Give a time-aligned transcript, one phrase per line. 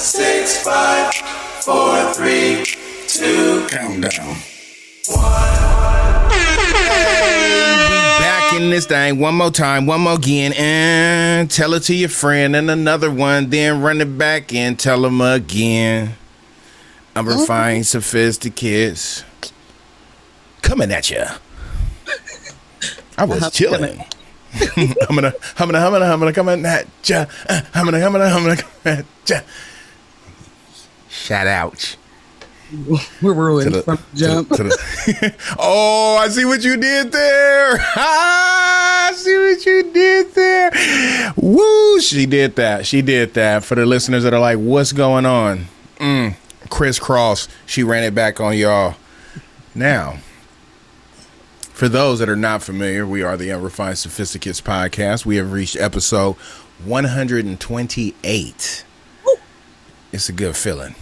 [0.00, 1.14] six, five,
[1.62, 2.64] four, three,
[3.06, 3.66] two.
[3.68, 4.36] Countdown.
[7.10, 11.82] Hey, we back in this thing one more time, one more again, and tell it
[11.84, 16.14] to your friend, and another one, then run it back and tell them again.
[17.14, 19.24] I'm refined, sophisticates
[20.62, 21.24] coming at you.
[23.18, 24.02] I was chilling.
[24.78, 27.26] I'm gonna, I'm gonna, I'm gonna, I'm gonna come at ya.
[27.74, 29.40] I'm gonna, I'm gonna, I'm gonna come at ya.
[31.10, 31.96] Shout out.
[33.20, 34.48] We're ruined to the, from the jump.
[34.50, 34.76] to the- to
[35.20, 37.78] the- oh, I see what you did there.
[37.96, 40.70] Ah, I see what you did there.
[41.36, 41.98] Woo!
[42.00, 42.86] She did that.
[42.86, 43.64] She did that.
[43.64, 45.66] For the listeners that are like, "What's going on?"
[45.98, 46.36] Mm,
[46.70, 47.48] crisscross.
[47.66, 48.94] She ran it back on y'all.
[49.74, 50.18] Now,
[51.60, 55.26] for those that are not familiar, we are the Unrefined Sophisticates podcast.
[55.26, 56.36] We have reached episode
[56.84, 58.84] 128.
[60.12, 60.94] It's a good feeling.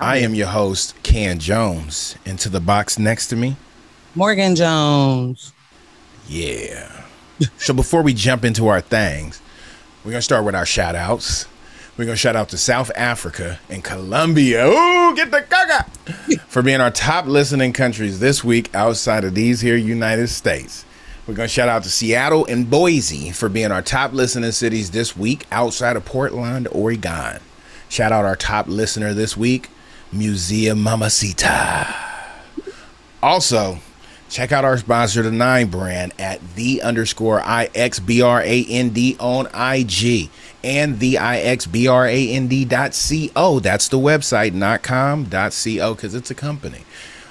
[0.00, 3.56] I am your host, Kan Jones, and to the box next to me,
[4.14, 5.52] Morgan Jones.
[6.28, 7.04] yeah.
[7.56, 9.40] so before we jump into our things,
[10.04, 11.46] we're gonna start with our shout outs.
[11.96, 14.66] We're gonna shout out to South Africa and Colombia.
[14.68, 15.84] Ooh, get the gaga
[16.48, 20.84] for being our top listening countries this week outside of these here United States.
[21.26, 25.16] We're gonna shout out to Seattle and Boise for being our top listening cities this
[25.16, 27.40] week outside of Portland, Oregon.
[27.88, 29.70] Shout out our top listener this week,
[30.12, 31.94] Museum Mamacita.
[33.22, 33.78] Also,
[34.28, 40.30] check out our sponsor, the Nine brand, at the underscore IXBRAND on IG
[40.62, 42.92] and the IXBRAND dot
[43.34, 43.60] co.
[43.60, 46.84] That's the website, not com dot co, because it's a company.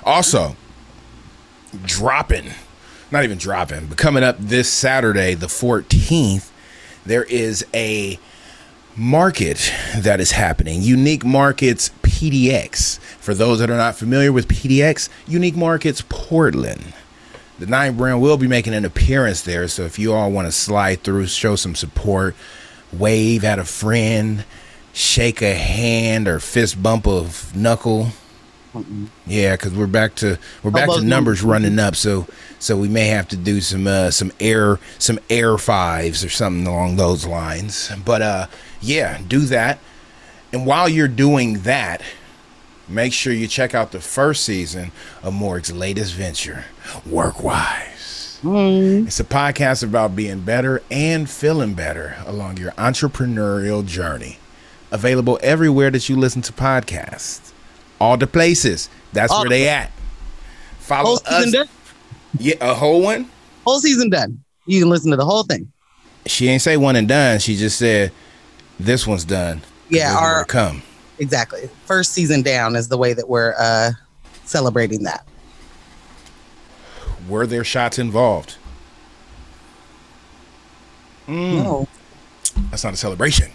[0.04, 0.56] Also,
[1.86, 2.52] dropping,
[3.12, 6.50] not even dropping, but coming up this Saturday, the 14th,
[7.06, 8.20] there is a
[8.98, 10.82] market that is happening.
[10.82, 13.00] Unique Markets PDX.
[13.00, 16.94] For those that are not familiar with PDX, Unique Markets Portland.
[17.60, 19.68] The Nine brand will be making an appearance there.
[19.68, 22.36] So if you all want to slide through, show some support,
[22.92, 24.46] wave at a friend,
[24.94, 28.10] shake a hand or fist bump of knuckle.
[29.26, 32.28] Yeah, because we're back to we're back to numbers running up, so
[32.60, 36.68] so we may have to do some uh, some air some air fives or something
[36.68, 37.92] along those lines.
[38.06, 38.48] But uh,
[38.82, 39.80] yeah, do that.
[40.54, 42.02] And while you're doing that,
[42.88, 46.66] make sure you check out the first season of Morg's latest venture,
[47.08, 48.40] Workwise.
[48.42, 49.08] Mm.
[49.08, 54.38] It's a podcast about being better and feeling better along your entrepreneurial journey.
[54.92, 57.52] Available everywhere that you listen to podcasts.
[58.00, 58.90] All the places.
[59.12, 59.92] That's All where the they at.
[60.80, 61.52] Follow Whole us.
[61.52, 61.68] done.
[62.40, 63.30] Yeah, a whole one.
[63.66, 64.44] Whole season done.
[64.66, 65.72] You can listen to the whole thing.
[66.26, 67.40] She ain't say one and done.
[67.40, 68.12] She just said
[68.80, 69.62] this one's done.
[69.90, 70.84] Yeah, our- come.
[71.20, 71.70] Exactly.
[71.86, 73.92] First season down is the way that we're uh
[74.46, 75.26] celebrating that.
[77.28, 78.56] Were there shots involved?
[81.28, 81.64] Mm.
[81.64, 81.88] No.
[82.72, 83.52] That's not a celebration.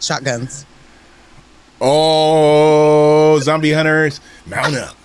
[0.00, 0.66] Shotguns.
[1.80, 4.96] Oh, zombie hunters, mount up.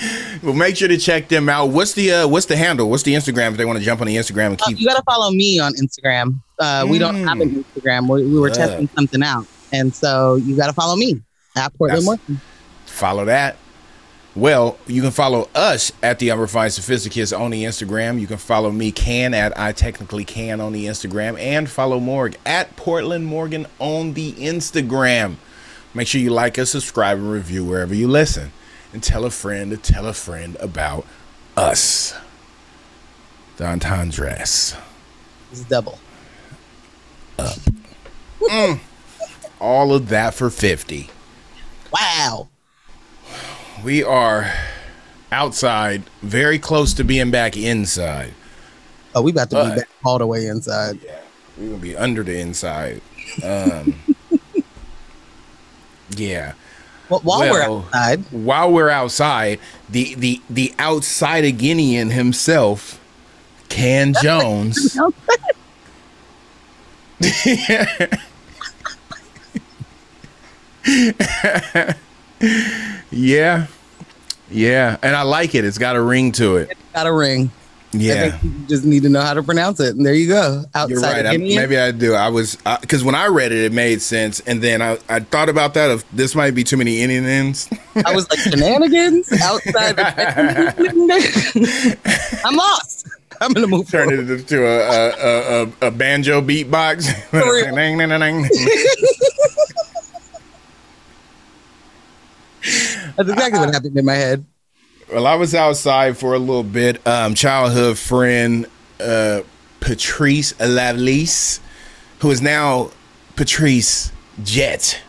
[0.44, 1.68] well, make sure to check them out.
[1.70, 2.90] What's the uh, what's the handle?
[2.90, 4.96] What's the Instagram if they want to jump on the Instagram and Uh, you got
[4.98, 6.42] to follow me on Instagram.
[6.60, 8.10] Uh, We don't have an Instagram.
[8.10, 8.54] We, we were Uh.
[8.54, 9.46] testing something out.
[9.74, 11.22] And so you got to follow me
[11.56, 12.42] at Portland Morgan.
[12.86, 13.58] follow that.
[14.34, 18.20] Well, you can follow us at the Unrefined Sophisticates on the Instagram.
[18.20, 21.38] You can follow me, Kan, at I Technically Can on the Instagram.
[21.38, 25.36] And follow Morg at Portland Morgan on the Instagram.
[25.94, 28.54] Make sure you like us, subscribe, and review wherever you listen.
[28.94, 31.06] And tell a friend to tell a friend about
[31.56, 32.14] us.
[33.58, 34.76] The entendres.
[35.52, 36.00] It's double.
[37.40, 37.58] Up.
[39.60, 41.10] All of that for 50.
[41.94, 42.50] Wow.
[43.84, 44.52] We are
[45.32, 48.34] outside, very close to being back inside.
[49.16, 51.00] Oh, we about to Uh, be back all the way inside.
[51.04, 51.20] Yeah,
[51.58, 53.02] We're gonna be under the inside.
[53.44, 53.96] Um,
[56.16, 56.54] yeah.
[57.12, 59.60] Well, while we're outside, While we're outside,
[59.90, 63.02] the the the outside Guinean himself,
[63.68, 64.98] Kan Jones.
[73.12, 73.68] yeah,
[74.50, 75.66] yeah, and I like it.
[75.66, 76.78] It's got a ring to it.
[76.94, 77.52] got a ring.
[77.94, 78.32] I Yeah.
[78.32, 79.96] think you just need to know how to pronounce it.
[79.96, 80.64] And there you go.
[80.74, 81.26] Outside You're right.
[81.26, 82.14] of I, maybe I do.
[82.14, 85.50] I was because when I read it, it made sense, and then I, I thought
[85.50, 85.92] about that.
[85.92, 87.70] Of this might be too many Indians.
[88.06, 90.00] I was like shenanigans outside.
[90.00, 90.06] Of
[92.46, 93.10] I'm lost.
[93.42, 94.30] I'm gonna move Turn forward.
[94.30, 97.08] it into a a, a, a, banjo beatbox.
[103.18, 104.46] That's exactly what happened in my head.
[105.12, 107.06] Well, I was outside for a little bit.
[107.06, 108.66] Um, childhood friend
[109.00, 109.42] uh,
[109.82, 111.60] Patrice Lavlise,
[112.20, 112.92] who is now
[113.36, 114.12] Patrice
[114.44, 115.02] Jett.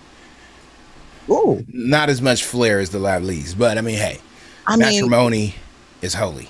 [1.31, 4.19] Ooh, Not as much flair as the Lavlise, but I mean, hey,
[4.67, 5.55] I mean, matrimony
[6.03, 6.49] is holy.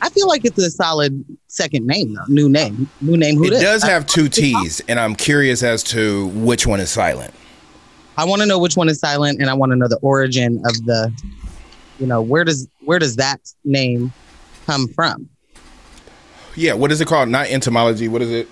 [0.00, 2.24] I feel like it's a solid second name, though.
[2.26, 3.36] New name, new name.
[3.36, 3.62] Who It dis?
[3.62, 7.32] does have two T's, and I'm curious as to which one is silent.
[8.18, 10.56] I want to know which one is silent, and I want to know the origin
[10.66, 11.12] of the,
[12.02, 14.12] you know, where does where does that name
[14.66, 15.28] come from?
[16.56, 17.28] Yeah, what is it called?
[17.28, 18.08] Not entomology.
[18.08, 18.48] What is it?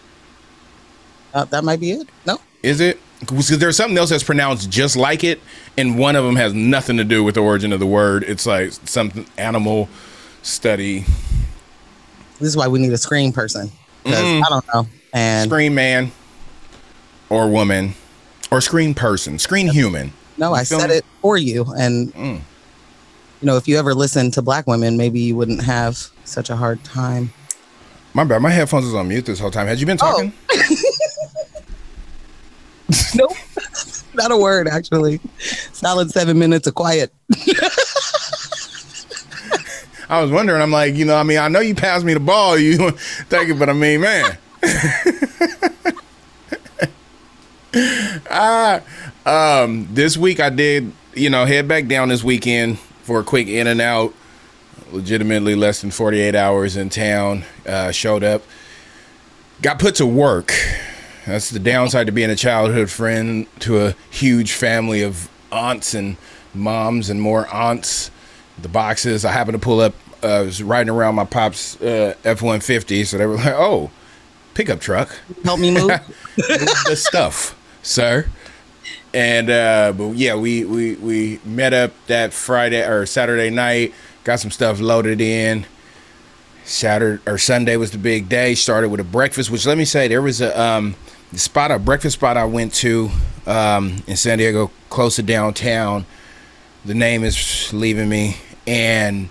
[1.34, 2.08] Uh, that might be it.
[2.26, 2.98] No, Is it?
[3.18, 5.40] Because there's something else that's pronounced just like it,
[5.76, 8.22] and one of them has nothing to do with the origin of the word.
[8.22, 9.88] It's like something animal
[10.42, 11.00] study.
[12.38, 13.70] this is why we need a screen person
[14.04, 14.42] Mm.
[14.42, 14.86] I don't know.
[15.12, 16.10] And Screen man
[17.28, 17.94] or woman
[18.50, 20.12] or screen person, screen human.
[20.38, 20.96] no, I You said me?
[20.96, 21.66] it for you.
[21.76, 22.40] And Mm.
[23.40, 26.56] You know, if you ever listen to black women, maybe you wouldn't have such a
[26.56, 27.32] hard time.
[28.12, 28.42] My bad.
[28.42, 29.66] My headphones was on mute this whole time.
[29.66, 30.10] Had you been Oh.
[30.12, 30.32] talking?
[33.14, 33.36] Nope,
[34.14, 35.20] not a word actually.
[35.72, 37.12] Solid seven minutes of quiet.
[40.08, 40.60] I was wondering.
[40.60, 42.58] I'm like, you know, I mean, I know you passed me the ball.
[42.58, 42.90] You
[43.28, 44.36] thank you, but I mean, man.
[48.30, 48.80] ah,
[49.24, 52.78] um, this week I did, you know, head back down this weekend
[53.10, 54.14] for a quick in and out.
[54.92, 57.44] Legitimately less than 48 hours in town.
[57.66, 58.40] Uh, showed up,
[59.60, 60.54] got put to work.
[61.26, 66.18] That's the downside to being a childhood friend to a huge family of aunts and
[66.54, 68.12] moms and more aunts.
[68.62, 69.94] The boxes I happened to pull up.
[70.22, 73.54] Uh, I was riding around my pop's uh, F one fifty, so they were like,
[73.56, 73.90] "Oh,
[74.54, 75.72] pickup truck, Help me.
[75.72, 75.88] Move
[76.36, 78.28] the stuff, sir."
[79.12, 83.92] And uh, but yeah, we we we met up that Friday or Saturday night.
[84.22, 85.66] Got some stuff loaded in.
[86.64, 88.54] Saturday or Sunday was the big day.
[88.54, 90.94] Started with a breakfast, which let me say there was a um,
[91.32, 93.10] spot, a breakfast spot I went to
[93.46, 96.06] um, in San Diego, close to downtown.
[96.84, 98.36] The name is leaving me,
[98.66, 99.28] and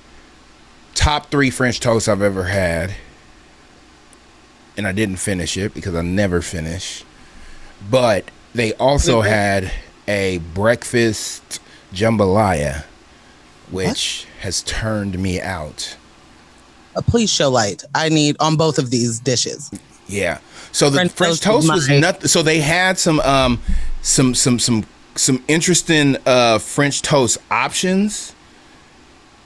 [0.93, 2.93] top three French toast I've ever had,
[4.75, 7.05] and I didn't finish it because I never finish.
[7.89, 9.71] But they also had
[10.07, 11.59] a breakfast
[11.93, 12.83] jambalaya,
[13.71, 15.95] which has turned me out.
[16.95, 17.83] Uh, please show light.
[17.93, 19.71] I need on both of these dishes.
[20.07, 20.39] Yeah.
[20.71, 22.27] So the French French, toast toast was nothing.
[22.27, 23.61] So they had some um
[24.01, 24.85] some some some
[25.15, 28.33] some interesting uh French toast options,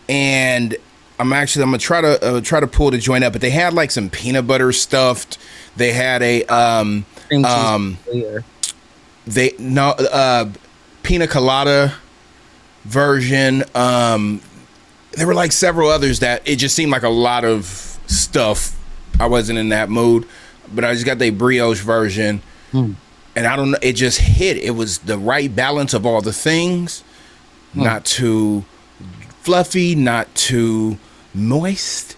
[0.07, 0.75] and
[1.19, 3.33] I'm actually I'm gonna try to uh, try to pull the joint up.
[3.33, 5.37] But they had like some peanut butter stuffed.
[5.75, 8.43] They had a um Cream cheese um clear.
[9.25, 10.49] They no uh
[11.03, 11.93] pina colada
[12.85, 14.41] version um
[15.11, 17.65] there were like several others that it just seemed like a lot of
[18.07, 18.75] stuff.
[19.19, 20.27] I wasn't in that mood
[20.73, 22.41] but i just got the brioche version.
[22.71, 22.93] Hmm.
[23.35, 24.57] and i don't know it just hit.
[24.57, 27.03] It was the right balance of all the things.
[27.73, 27.83] Hmm.
[27.83, 28.65] not too
[29.41, 30.97] fluffy not too
[31.33, 32.15] moist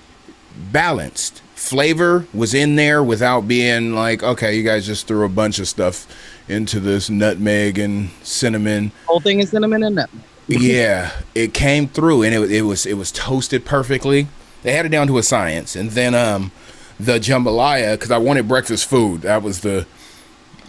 [0.71, 1.41] balanced.
[1.55, 5.67] Flavor was in there without being like okay you guys just threw a bunch of
[5.67, 6.07] stuff
[6.47, 8.91] into this nutmeg and cinnamon.
[9.05, 10.21] Whole thing is cinnamon and nutmeg.
[10.47, 14.27] yeah it came through and it, it was it was toasted perfectly.
[14.63, 15.75] They had it down to a science.
[15.75, 16.51] And then um
[16.99, 19.21] the jambalaya because i wanted breakfast food.
[19.21, 19.85] That was the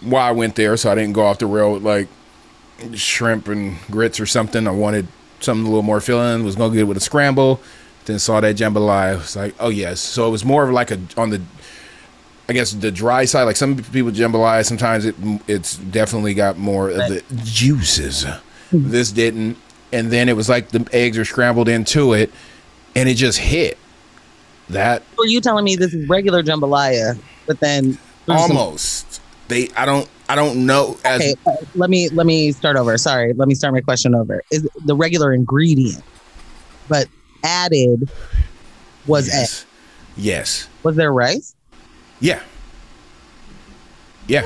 [0.01, 2.07] why i went there so i didn't go off the rail with like
[2.93, 4.67] shrimp and grits or something.
[4.67, 5.07] I wanted
[5.39, 7.61] something a little more filling was gonna get it with a scramble
[8.07, 9.15] then saw that jambalaya.
[9.15, 9.99] It was like oh yes.
[9.99, 11.41] So it was more of like a on the
[12.49, 15.15] I guess the dry side, like some people jambalaya, sometimes it
[15.47, 18.25] it's definitely got more of the juices.
[18.71, 19.57] This didn't,
[19.91, 22.31] and then it was like the eggs are scrambled into it,
[22.95, 23.77] and it just hit
[24.69, 29.21] that Were you telling me this is regular jambalaya, but then there's some- almost.
[29.49, 30.97] They, I don't, I don't know.
[31.05, 32.97] As Okay, uh, let me let me start over.
[32.97, 34.43] Sorry, let me start my question over.
[34.51, 36.03] Is the regular ingredient,
[36.89, 37.07] but
[37.45, 38.09] added
[39.05, 39.33] was egg.
[39.39, 39.65] yes,
[40.17, 41.55] yes, Was there rice?
[42.19, 42.41] Yeah,
[44.27, 44.43] yeah.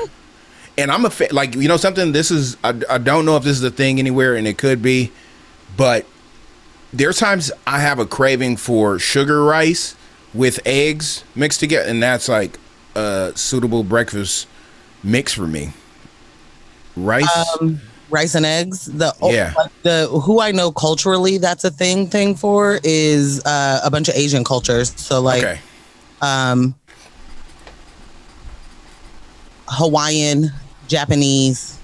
[0.78, 2.12] And I'm a fa- like you know something.
[2.12, 4.80] This is I, I don't know if this is a thing anywhere, and it could
[4.82, 5.12] be,
[5.76, 6.06] but
[6.92, 9.94] there's times I have a craving for sugar rice
[10.32, 12.58] with eggs mixed together, and that's like
[12.94, 14.46] a suitable breakfast
[15.02, 15.72] mix for me.
[16.96, 17.28] Rice,
[17.60, 18.86] Um, rice and eggs.
[18.86, 19.52] The Yeah.
[19.82, 24.14] the who I know culturally that's a thing thing for is uh, a bunch of
[24.14, 24.92] Asian cultures.
[24.96, 25.58] So like okay,
[26.22, 26.74] um,
[29.72, 30.50] Hawaiian,
[30.88, 31.78] Japanese,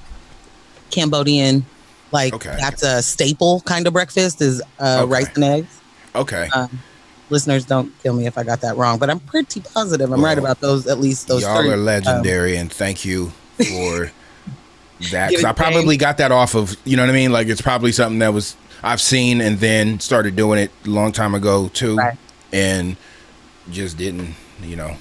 [0.90, 1.64] Cambodian.
[2.12, 2.56] Like Okay.
[2.58, 5.10] that's a staple kind of breakfast is uh, Okay.
[5.12, 5.80] rice and eggs.
[6.14, 6.48] Okay.
[6.54, 6.82] Um,
[7.28, 10.38] listeners, don't kill me if I got that wrong, but I'm pretty positive I'm right
[10.38, 10.86] about those.
[10.86, 11.42] At least those.
[11.42, 11.70] Y'all three.
[11.70, 14.10] are Um, legendary, and thank you for
[15.10, 15.28] that.
[15.30, 17.30] Because I probably got that off of, you know what I mean?
[17.30, 21.12] Like it's probably something that was I've seen and then started doing it a long
[21.12, 22.16] time ago too, Right.
[22.52, 22.96] and
[23.70, 24.96] just didn't, you know,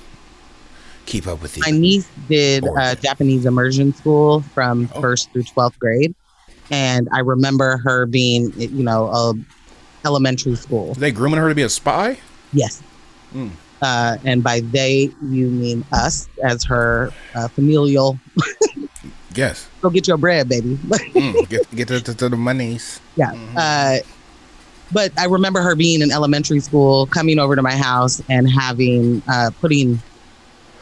[1.08, 5.02] keep up with my niece did uh, Japanese immersion school from Oh.
[5.02, 6.14] first through 12th grade.
[6.70, 9.34] And I remember her being, you know, a
[10.06, 10.94] elementary school.
[10.94, 12.18] They grooming her to be a spy?
[12.54, 12.84] Yes.
[13.34, 13.52] Mm.
[13.82, 18.20] Uh, and by they, you mean us as her uh, familial.
[19.34, 19.70] Yes.
[19.82, 20.76] Go get your bread, baby.
[20.76, 23.00] Mm, get get to, to, to the monies.
[23.16, 23.32] yeah.
[23.56, 23.98] Uh,
[24.92, 29.22] but I remember her being in elementary school, coming over to my house and having,
[29.28, 30.02] uh, putting,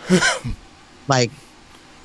[1.08, 1.32] like,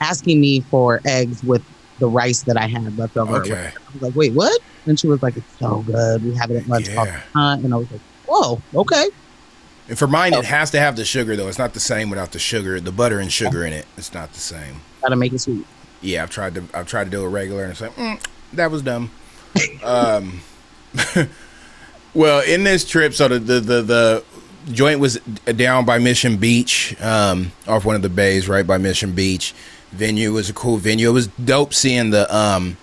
[0.01, 1.63] asking me for eggs with
[1.99, 3.37] the rice that I had left over.
[3.37, 3.73] Okay.
[3.77, 4.61] I was like, wait, what?
[4.87, 6.25] And she was like, it's so good.
[6.25, 7.65] We have it at lunch all the time.
[7.65, 9.09] And I was like, whoa, okay.
[9.89, 11.49] And for mine, it has to have the sugar though.
[11.49, 13.87] It's not the same without the sugar, the butter and sugar in it.
[13.97, 14.83] It's not the same.
[15.03, 15.67] Gotta make it sweet.
[16.01, 18.71] Yeah, I've tried to I've tried to do it regular, and it's like mm, that
[18.71, 19.11] was dumb.
[19.83, 20.41] um,
[22.15, 24.25] well, in this trip, so the the the, the
[24.73, 25.17] joint was
[25.57, 29.55] down by Mission Beach, um, off one of the bays, right by Mission Beach.
[29.93, 31.09] Venue was a cool venue.
[31.11, 32.77] It was dope seeing the um,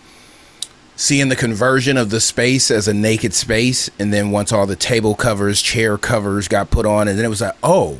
[0.95, 4.75] seeing the conversion of the space as a naked space, and then once all the
[4.75, 7.99] table covers, chair covers got put on, and then it was like, oh,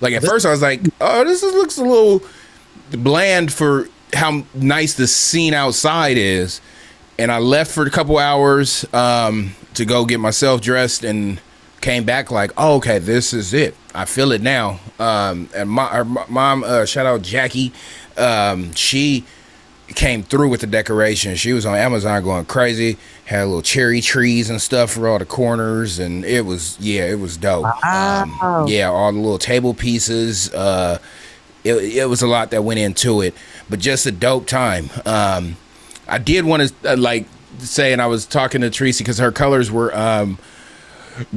[0.00, 2.20] like at first I was like, oh, this is, looks a little
[2.90, 6.60] bland for how nice the scene outside is.
[7.18, 11.40] And I left for a couple hours um, to go get myself dressed and
[11.82, 13.76] came back like, oh, okay, this is it.
[13.94, 14.80] I feel it now.
[14.98, 17.72] Um, and my our mom, uh, shout out Jackie,
[18.16, 19.24] um, she
[19.88, 21.34] came through with the decoration.
[21.36, 22.96] She was on Amazon going crazy.
[23.26, 27.18] Had little cherry trees and stuff for all the corners, and it was yeah, it
[27.18, 27.66] was dope.
[27.84, 30.52] Um, yeah, all the little table pieces.
[30.54, 30.98] Uh,
[31.64, 33.34] it, it was a lot that went into it,
[33.68, 34.90] but just a dope time.
[35.04, 35.56] Um,
[36.08, 37.26] I did want to uh, like
[37.58, 40.38] say, and I was talking to Tracy because her colors were um,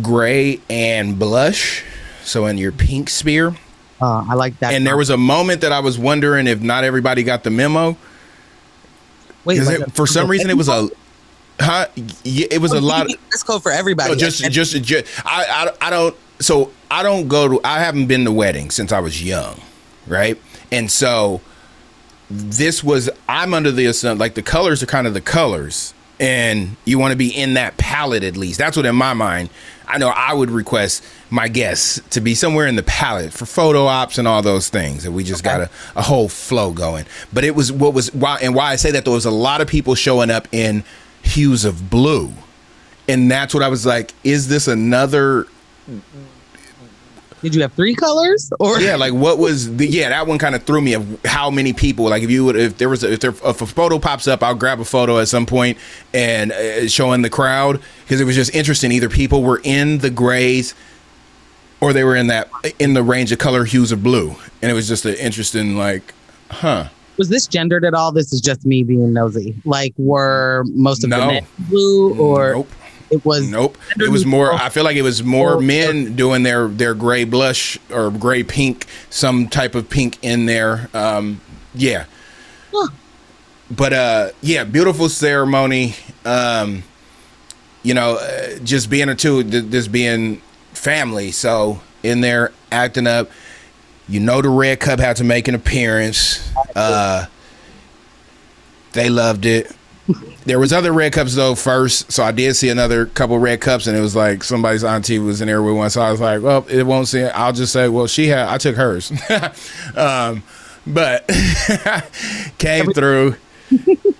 [0.01, 1.84] gray and blush.
[2.24, 3.55] So in your pink spear,
[4.01, 4.74] Uh, I like that.
[4.74, 7.96] and there was a moment that I was wondering if not everybody got the memo
[9.46, 10.89] Wait, like it- for some reason it was a,
[11.60, 11.88] huh?
[12.24, 13.05] Yeah, it was a lot.
[13.05, 14.10] Of, Let's go for everybody.
[14.10, 16.15] no, just, just, just, I, I, I don't.
[16.39, 17.62] So I don't go to.
[17.63, 19.62] I haven't been to weddings since I was young,
[20.08, 20.41] right?
[20.72, 21.41] And so
[22.29, 23.10] this was.
[23.29, 27.12] I'm under the assumption like the colors are kind of the colors, and you want
[27.12, 28.57] to be in that palette at least.
[28.57, 29.50] That's what in my mind.
[29.88, 33.86] I know I would request my guests to be somewhere in the palette for photo
[33.86, 37.05] ops and all those things, and we just got a, a whole flow going.
[37.31, 39.62] But it was what was why and why I say that there was a lot
[39.62, 40.84] of people showing up in
[41.22, 42.34] hues of blue
[43.07, 44.13] and that's what I was like.
[44.24, 45.48] Is this another?
[47.45, 49.85] Did you have three colors or Yeah, like what was the?
[49.85, 50.93] Yeah, that one kind of threw me.
[50.93, 52.05] Of how many people?
[52.05, 54.41] Like if you would, if there was, a, if there, if a photo pops up,
[54.41, 55.77] I'll grab a photo at some point
[56.11, 58.91] and uh, showing the crowd because it was just interesting.
[58.91, 60.73] Either people were in the grays,
[61.81, 62.49] or they were in that
[62.79, 66.15] in the range of color hues of blue, and it was just an interesting like,
[66.49, 66.87] huh?
[67.17, 68.11] was this gendered at all?
[68.11, 69.55] This is just me being nosy.
[69.65, 71.19] Like, were most of No.
[71.19, 72.71] the men blue, or nope.
[73.09, 73.77] It was Nope.
[73.97, 74.53] It was more.
[74.53, 78.85] I feel like it was more men doing their their gray blush or gray pink,
[79.09, 80.89] some type of pink in there.
[80.93, 81.41] Um,
[81.74, 82.05] yeah.
[82.74, 82.89] Huh.
[83.69, 85.95] But uh, yeah, beautiful ceremony.
[86.24, 86.83] Um,
[87.83, 90.41] you know, uh, just being a two, th- just being
[90.74, 91.31] family.
[91.31, 93.29] So in there acting up.
[94.07, 96.47] You know, the red cup had to make an appearance.
[96.75, 97.25] Uh,
[98.93, 99.75] they loved it.
[100.45, 103.87] There was other red cups though first, so I did see another couple red cups,
[103.87, 105.89] and it was like somebody's auntie was in there with one.
[105.89, 107.21] So I was like, well, it won't see.
[107.21, 107.31] It.
[107.33, 108.47] I'll just say, well, she had.
[108.47, 109.11] I took hers,
[109.95, 110.43] um,
[110.85, 111.27] but
[112.59, 113.37] came through.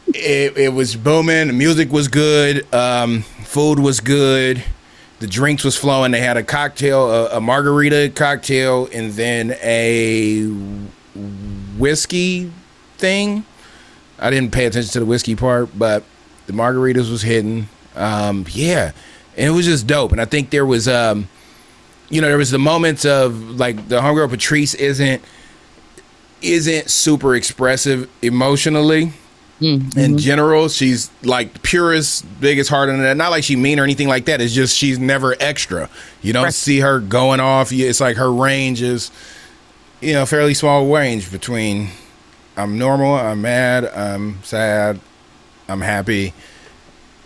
[0.08, 1.48] It, it was booming.
[1.48, 2.74] The music was good.
[2.74, 4.64] Um, food was good.
[5.20, 6.12] The drinks was flowing.
[6.12, 10.48] They had a cocktail, a, a margarita cocktail, and then a
[11.78, 12.52] whiskey
[12.98, 13.46] thing.
[14.18, 16.04] I didn't pay attention to the whiskey part, but
[16.48, 17.70] the margaritas was hidden.
[17.96, 18.92] Um, yeah,
[19.38, 20.12] and it was just dope.
[20.12, 21.28] And I think there was, um,
[22.10, 25.22] you know, there was the moments of like the homegirl Patrice isn't
[26.42, 29.14] isn't super expressive emotionally
[29.62, 30.68] Mm, in general.
[30.68, 33.16] She's like purest, biggest heart in that.
[33.16, 34.42] Not like she mean or anything like that.
[34.42, 35.90] It's just she's never extra.
[36.22, 36.54] You don't Right.
[36.54, 37.72] see her going off.
[37.72, 39.12] It's like her range is
[40.02, 41.88] you know, fairly small range between
[42.58, 45.00] I'm normal, I'm mad, I'm sad,
[45.68, 46.34] I'm happy.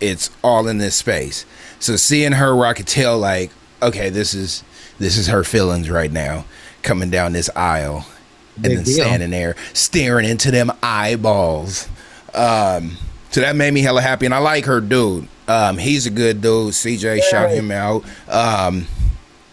[0.00, 1.44] It's all in this space.
[1.78, 3.50] So seeing her where I could tell like,
[3.82, 4.62] okay, this is
[4.98, 6.44] this is her feelings right now
[6.82, 8.06] coming down this aisle
[8.54, 9.04] and Big then deal.
[9.04, 11.88] standing there staring into them eyeballs.
[12.34, 12.96] Um,
[13.30, 15.28] so that made me hella happy, and I like her dude.
[15.48, 16.72] Um, he's a good dude.
[16.74, 18.04] CJ shout him out.
[18.28, 18.86] Um,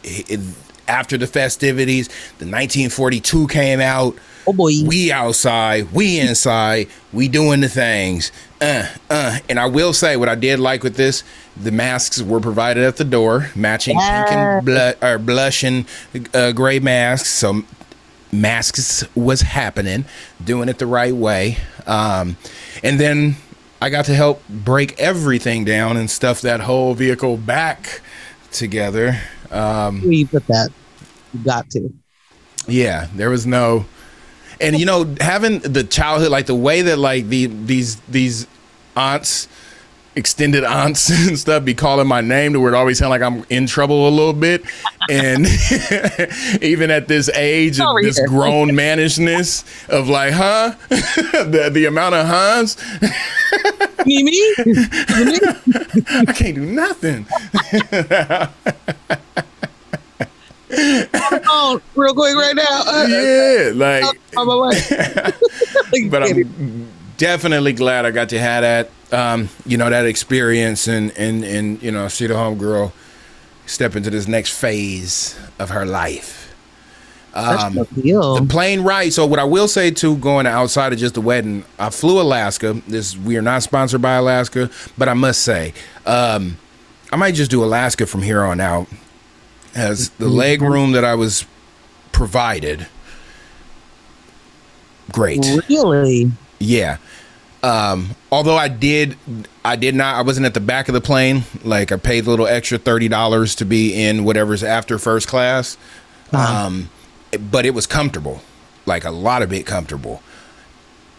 [0.03, 0.39] it-
[0.87, 2.07] after the festivities,
[2.39, 4.15] the 1942 came out.
[4.47, 4.71] Oh boy.
[4.85, 8.31] We outside, we inside, we doing the things.
[8.61, 9.39] Uh, uh.
[9.49, 11.23] And I will say what I did like with this,
[11.57, 15.85] the masks were provided at the door, matching pink and blu- or blush and
[16.33, 17.29] uh, gray masks.
[17.29, 17.63] So
[18.31, 20.05] masks was happening,
[20.43, 21.57] doing it the right way.
[21.85, 22.37] Um,
[22.83, 23.35] and then
[23.81, 28.01] I got to help break everything down and stuff that whole vehicle back
[28.51, 29.19] together.
[29.51, 30.69] Um, Where you put that?
[31.33, 31.93] You got to.
[32.67, 33.85] yeah, there was no,
[34.61, 38.47] and you know, having the childhood, like the way that like the these these
[38.95, 39.47] aunts,
[40.15, 43.45] extended aunts and stuff, be calling my name to where it always sound like I'm
[43.49, 44.63] in trouble a little bit,
[45.09, 45.45] and
[46.61, 48.27] even at this age, Over oh, this here.
[48.27, 52.27] grown mannishness of like, huh, the the amount of
[54.05, 54.31] Mimi?
[54.65, 55.39] Mimi?
[56.27, 57.25] I can't do nothing.
[61.95, 62.83] Real quick right now.
[62.85, 64.03] Uh, Yeah, like.
[64.35, 66.09] on my way.
[66.09, 71.11] but I'm definitely glad I got to have that, um, you know, that experience and
[71.17, 72.91] and and you know, see the homegirl
[73.65, 76.45] step into this next phase of her life.
[77.33, 78.01] Um, That's the
[78.41, 79.13] the plane ride.
[79.13, 82.81] So what I will say too, going outside of just the wedding, I flew Alaska.
[82.87, 85.73] This we are not sponsored by Alaska, but I must say,
[86.07, 86.57] um,
[87.11, 88.87] I might just do Alaska from here on out,
[89.77, 91.45] as the leg room that I was
[92.11, 92.87] provided.
[95.11, 95.45] Great.
[95.69, 96.31] Really?
[96.59, 96.97] Yeah.
[97.63, 99.15] Um, although I did,
[99.63, 100.15] I did not.
[100.15, 101.43] I wasn't at the back of the plane.
[101.63, 105.77] Like I paid a little extra thirty dollars to be in whatever's after first class.
[106.33, 106.89] Um,
[107.51, 108.41] but it was comfortable,
[108.85, 110.21] like a lot of it comfortable.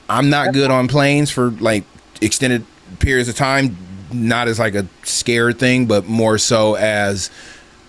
[0.08, 1.84] I'm not good on planes for like
[2.20, 2.64] extended
[2.98, 3.76] periods of time.
[4.12, 7.30] Not as like a scared thing, but more so as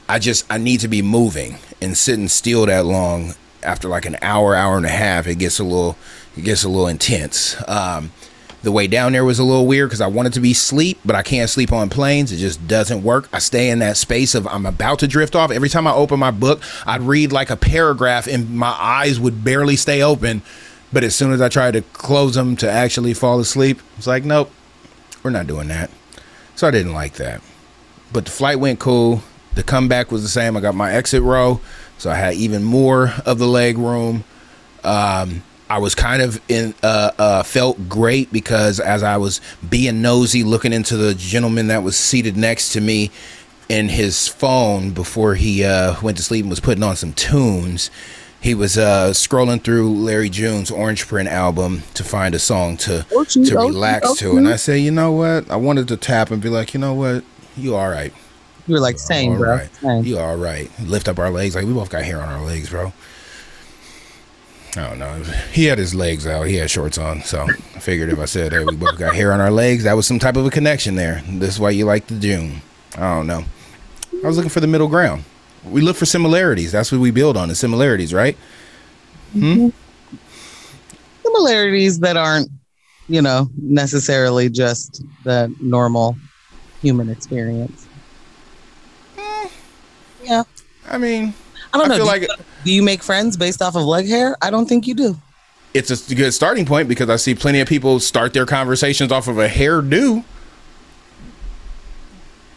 [0.09, 4.17] I just I need to be moving and sitting still that long after like an
[4.21, 5.97] hour, hour and a half, it gets a little
[6.35, 7.55] it gets a little intense.
[7.67, 8.11] Um,
[8.61, 11.15] the way down there was a little weird because I wanted to be sleep, but
[11.15, 12.31] I can't sleep on planes.
[12.31, 13.29] It just doesn't work.
[13.31, 15.51] I stay in that space of I'm about to drift off.
[15.51, 19.43] Every time I open my book, I'd read like a paragraph and my eyes would
[19.43, 20.41] barely stay open.
[20.91, 24.25] But as soon as I tried to close them to actually fall asleep, it's like,
[24.25, 24.51] nope,
[25.21, 25.91] we're not doing that.
[26.55, 27.41] So I didn't like that.
[28.11, 29.21] But the flight went cool.
[29.55, 30.55] The comeback was the same.
[30.55, 31.59] I got my exit row,
[31.97, 34.23] so I had even more of the leg room.
[34.83, 40.01] Um, I was kind of in, uh, uh, felt great because as I was being
[40.01, 43.11] nosy, looking into the gentleman that was seated next to me
[43.69, 47.91] in his phone before he uh, went to sleep and was putting on some tunes.
[48.41, 53.05] He was uh, scrolling through Larry June's Orange Print album to find a song to
[53.11, 54.47] Oh, to oh, relax oh, to, and.
[54.47, 55.51] I said, you know what?
[55.51, 57.23] I wanted to tap and be like, you know what?
[57.57, 58.13] You all right?
[58.69, 59.55] You were like, same, bro.
[59.55, 59.75] right.
[59.77, 60.05] Same.
[60.05, 60.69] You all right?
[60.81, 62.93] Lift up our legs, like we both got hair on our legs, bro.
[64.77, 65.23] I don't know.
[65.51, 66.43] He had his legs out.
[66.43, 69.33] He had shorts on, so I figured if I said, "Hey, we both got hair
[69.33, 71.23] on our legs," that was some type of a connection there.
[71.27, 72.61] This is why you like the June.
[72.95, 73.43] I don't know.
[74.23, 75.23] I was looking for the middle ground.
[75.65, 76.71] We look for similarities.
[76.71, 78.37] That's what we build on the similarities, right?
[79.33, 79.69] Hmm?
[81.23, 82.49] Similarities that aren't,
[83.07, 86.15] you know, necessarily just the normal
[86.81, 87.87] human experience.
[90.23, 90.43] Yeah.
[90.89, 91.33] I mean,
[91.73, 91.95] I don't I know.
[91.97, 92.27] feel do, like you,
[92.65, 94.35] do you make friends based off of leg hair?
[94.41, 95.15] I don't think you do.
[95.73, 99.27] it's a good starting point because I see plenty of people start their conversations off
[99.27, 100.23] of a hairdo,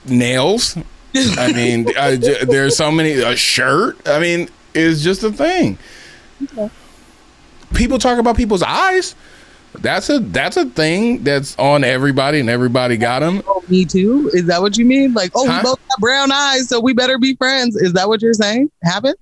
[0.06, 0.76] nails.
[1.14, 3.98] I mean, there's so many a shirt.
[4.08, 5.78] I mean, it's just a thing.
[7.74, 9.14] People talk about people's eyes.
[9.78, 13.42] That's a that's a thing that's on everybody, and everybody got them.
[13.46, 14.30] Oh, me too.
[14.34, 15.14] Is that what you mean?
[15.14, 15.60] Like, oh, Huh?
[15.64, 17.76] we both got brown eyes, so we better be friends.
[17.76, 18.70] Is that what you're saying?
[18.82, 19.14] Happen?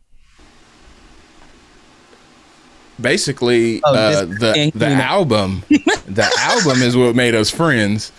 [3.01, 8.13] Basically, Oh, uh, the the album, the album is what made us friends.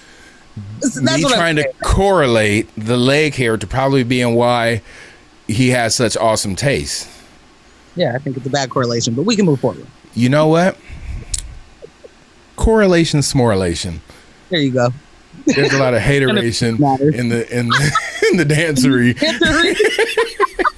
[0.80, 4.82] That's me trying to correlate the leg hair to probably being why
[5.48, 7.08] he has such awesome taste.
[7.96, 9.86] Yeah, I think it's a bad correlation, but we can move forward.
[10.16, 10.78] You know what?
[12.62, 14.02] Correlation, smorelation.
[14.50, 14.94] There you go.
[15.48, 17.92] There's a lot of hateration in the in the,
[18.32, 19.18] in the dancery.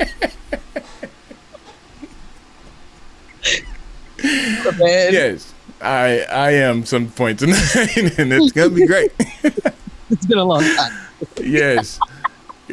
[4.79, 9.11] Yes, I I am some point tonight, and it's gonna be great.
[10.09, 10.93] It's been a long time.
[11.41, 11.99] yes.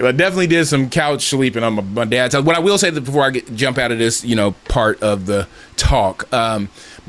[0.00, 2.44] I definitely did some couch sleeping on my, my dad's house.
[2.44, 5.02] What I will say that before I get, jump out of this, you know, part
[5.02, 6.68] of the talk, um,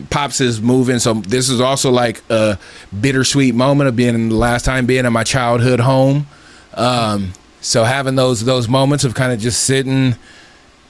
[0.10, 2.58] pops is moving, so this is also like a
[3.00, 6.28] bittersweet moment of being the last time being in my childhood home.
[6.74, 10.16] Um, so having those those moments of kind of just sitting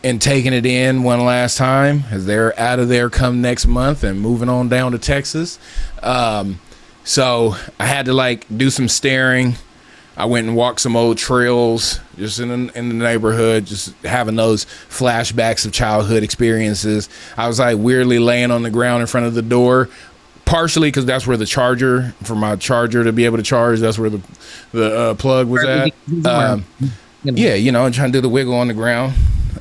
[0.04, 4.04] and taking it in one last time as they're out of there come next month
[4.04, 5.60] and moving on down to Texas.
[6.02, 6.60] Um,
[7.04, 9.56] so I had to like do some staring.
[10.21, 14.36] I went and walked some old trails just in the, in the neighborhood, just having
[14.36, 17.10] those flashbacks of childhood experiences.
[17.36, 19.89] I was like weirdly laying on the ground in front of the door,
[20.45, 23.79] partially because that's where the charger for my charger to be able to charge.
[23.79, 24.21] That's where the
[24.73, 25.91] the uh, plug was at.
[26.23, 26.65] Um,
[27.23, 29.15] yeah, you know, trying to do the wiggle on the ground.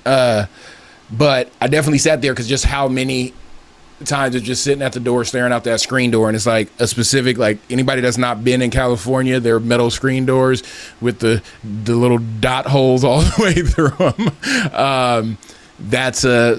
[0.04, 0.44] Uh,
[1.10, 3.32] but I definitely sat there because just how many
[4.04, 6.68] times of just sitting at the door staring out that screen door and it's like
[6.78, 10.62] a specific like anybody that's not been in California they're metal screen doors
[11.00, 15.38] with the the little dot holes all the way through them um
[15.80, 16.56] that's a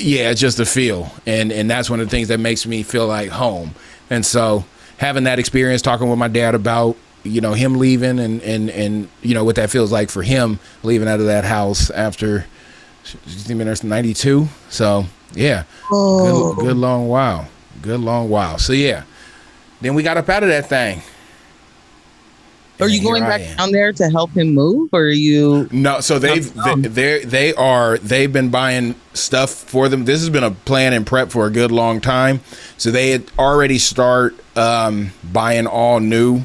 [0.00, 1.10] yeah it's just a feel.
[1.26, 3.74] And and that's one of the things that makes me feel like home.
[4.10, 4.64] And so
[4.98, 9.08] having that experience talking with my dad about you know him leaving and and and
[9.22, 12.46] you know what that feels like for him leaving out of that house after
[13.02, 16.54] since 92 so yeah Oh.
[16.54, 17.48] good, good long while
[17.82, 19.04] good long while so yeah
[19.80, 21.02] then we got up out of that thing
[22.80, 25.68] Are you going back down there to help him move, or are you?
[25.72, 30.04] No, so they've they they they are they've been buying stuff for them.
[30.04, 32.38] This has been a plan and prep for a good long time.
[32.76, 36.42] So they had already start um, buying all new,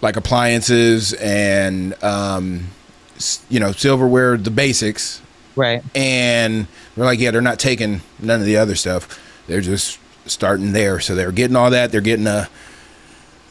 [0.00, 2.68] like appliances and um,
[3.50, 5.20] you know silverware, the basics.
[5.56, 5.82] Right.
[5.94, 6.68] And
[7.00, 9.18] they're like, yeah, they're not taking none of the other stuff.
[9.46, 11.00] They're just starting there.
[11.00, 11.90] So they're getting all that.
[11.90, 12.48] They're getting a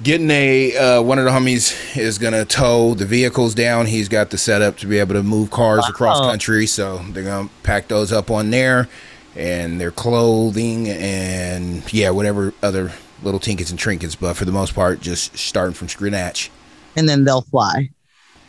[0.03, 3.87] getting a uh, one of the homies is gonna tow the vehicles down.
[3.87, 7.49] He's got the setup to be able to move cars across country, so they're gonna
[7.63, 8.87] pack those up on there,
[9.35, 12.91] and their clothing and yeah, whatever other
[13.23, 14.13] little tinkets and trinkets.
[14.15, 16.51] But for the most part, just starting from scratch.
[16.95, 17.89] And then they'll fly.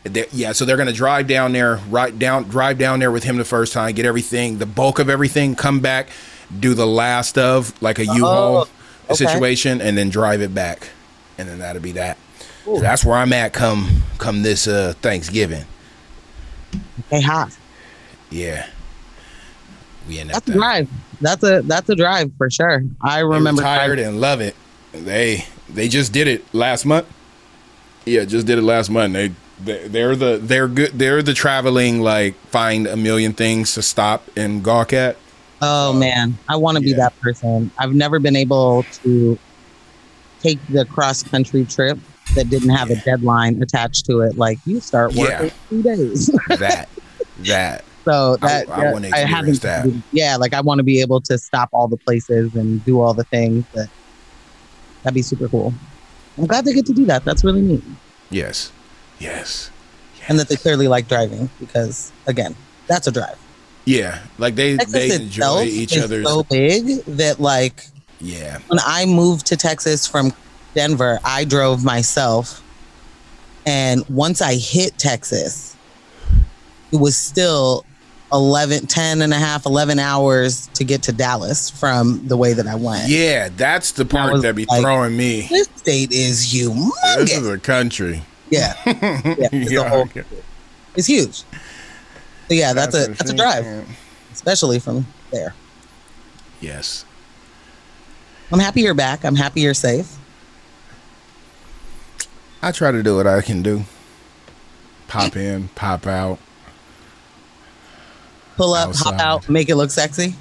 [0.05, 3.37] They're- yeah, so they're gonna drive down there, right down, drive down there with him
[3.37, 6.09] the first time, get everything, the bulk of everything, come back,
[6.59, 8.69] do the last of like a U-Haul Oh,
[9.11, 9.15] okay.
[9.27, 10.89] situation, and then drive it back,
[11.37, 12.17] and then that'll be that.
[12.65, 15.65] So that's where I'm at come come this uh Thanksgiving.
[17.11, 17.51] Hey, hot.
[18.31, 18.67] Yeah,
[20.09, 20.29] we that.
[20.29, 20.89] That's a drive.
[21.21, 22.85] That's a that's a drive for sure.
[23.03, 23.61] I remember.
[23.63, 24.55] driving- and love it.
[24.93, 27.07] They they just did it last month.
[28.07, 29.13] Yeah, just did it last month.
[29.13, 29.33] They-
[29.65, 30.93] they're the they're good.
[30.99, 35.17] They're the traveling like find a million things to stop and gawk at.
[35.63, 37.71] Oh uh, man, I want to be that person.
[37.79, 39.39] I've never been able to
[40.41, 41.99] take the cross country trip
[42.35, 44.39] that didn't have a deadline attached to it.
[44.39, 45.53] Like you start working Yeah.
[45.71, 46.31] in two days.
[46.49, 46.89] That
[47.41, 49.95] that so that I yeah, I experience haven't.
[49.95, 50.03] that.
[50.13, 53.15] Yeah, like I want to be able to stop all the places and do all
[53.15, 53.65] the things.
[53.75, 53.89] That
[55.03, 55.75] that'd be super cool.
[56.39, 57.25] I'm glad they get to do that.
[57.25, 57.83] That's really neat,
[58.31, 58.73] yes
[59.21, 59.71] yes
[60.29, 62.55] and that they clearly like driving because again,
[62.89, 63.39] that's a drive.
[63.85, 67.87] yeah like they Texas they enjoy each other's so big that like
[68.21, 70.33] yeah when I moved to Texas from
[70.75, 72.63] Denver, I drove myself.
[73.67, 75.77] And once I hit Texas,
[76.93, 77.85] it was still
[78.33, 82.67] 11, 10 and a half, 11 hours to get to Dallas from the way that
[82.69, 83.09] I went.
[83.09, 85.49] yeah that's the part that be like- throwing me.
[85.51, 88.23] This state is This is a country.
[88.51, 90.25] Yeah, yeah, it's, Yeah, whole, okay.
[90.97, 91.39] it's huge.
[91.39, 91.45] So
[92.55, 93.87] yeah, that's, a what that's a drive, saying.
[94.33, 95.55] especially from there.
[96.61, 97.05] Yes.
[98.53, 99.25] I'm happy you're back.
[99.25, 100.17] I'm happy you're safe.
[102.63, 103.85] I try to do what I can do.
[105.09, 106.39] Pop in, pop out.
[108.57, 109.21] Pull up, hop Outside.
[109.21, 110.35] out, make it look sexy.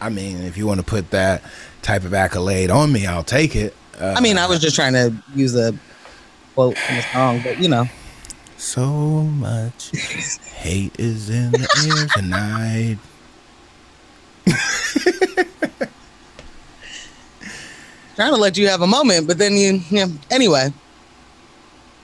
[0.00, 1.42] I mean, if you want to put that
[1.80, 3.74] type of accolade on me, I'll take it.
[3.98, 5.72] Uh, I mean, I was just trying to use a
[6.54, 7.86] quote from the song, but you know.
[8.56, 9.90] so much
[10.56, 12.98] hate is in the air tonight.
[18.16, 20.06] trying to let you have a moment, but then you, yeah.
[20.30, 20.72] Anyway,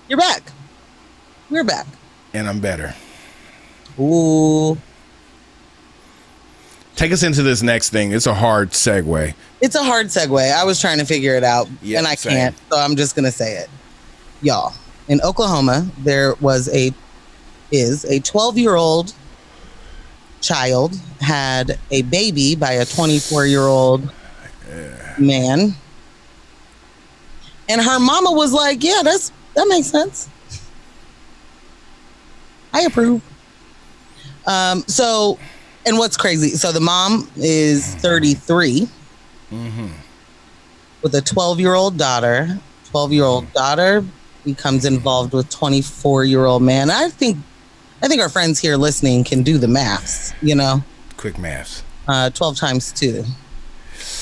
[0.09, 0.43] you're back.
[1.51, 1.87] We're back.
[2.35, 2.95] And I'm better.
[3.99, 4.77] Ooh,
[6.97, 8.13] Take us into this next thing.
[8.13, 9.33] It's a hard segue.
[9.63, 10.53] it's a hard segue.
[10.53, 12.33] I was trying to figure it out, Yep, and I same.
[12.33, 13.71] can't, so I'm just gonna say it,
[14.43, 14.73] y'all.
[15.09, 16.93] In Oklahoma, there was a
[17.73, 19.13] is a 12 year old
[20.41, 24.11] child had a baby by a 24 year old
[25.19, 25.75] man.
[27.69, 30.29] And her mama was like, Yeah, that's that makes sense.
[32.73, 33.23] I approve.
[34.47, 35.39] Um, so
[35.87, 38.89] and what's crazy, so the mom is 33
[41.03, 42.59] with a 12 year old daughter.
[42.91, 44.05] 12 year old daughter
[44.45, 46.91] becomes involved with 24 year old man.
[46.91, 47.37] I think
[48.03, 50.83] I think our friends here listening can do the maths, you know.
[51.17, 51.83] Quick maths.
[52.09, 53.25] Uh, 12 times 2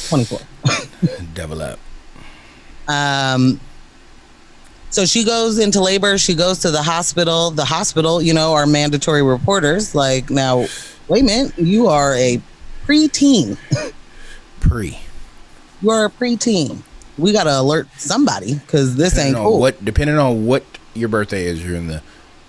[0.09, 0.41] 24.
[1.35, 1.79] Double up.
[2.89, 3.61] Um,
[4.91, 6.19] so she goes into labor.
[6.19, 7.51] She goes to the hospital.
[7.51, 9.95] The hospital, you know, are mandatory reporters.
[9.95, 10.67] Like, now,
[11.09, 12.41] wait a minute, you are a
[12.85, 13.59] preteen.
[14.61, 14.99] Pre.
[15.83, 16.83] You are a preteen.
[17.19, 19.61] We got to alert somebody because this ain't Depending on cool.
[19.61, 22.03] what depending on what your birthday is, you're in the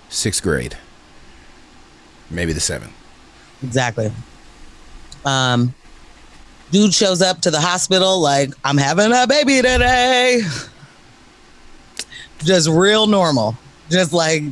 [0.08, 0.76] sixth grade.
[2.30, 2.92] Maybe the seventh.
[3.62, 4.12] Exactly.
[5.24, 5.74] Um,
[6.70, 10.42] dude shows up to the hospital like, I'm having a baby today.
[12.38, 13.56] Just real normal.
[13.90, 14.44] Just like,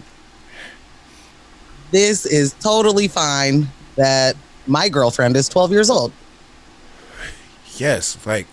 [1.91, 6.13] this is totally fine that my girlfriend is 12 years old.
[7.77, 8.47] Yes, like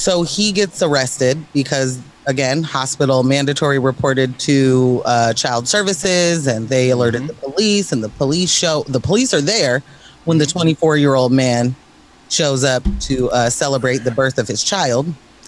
[0.00, 6.88] So he gets arrested because, again, hospital mandatory reported to uh, child services, and they
[6.88, 7.92] alerted the police.
[7.92, 9.82] And the police show the police are there
[10.24, 11.76] when the 24 year old man
[12.30, 15.06] shows up to uh, celebrate the birth of his child.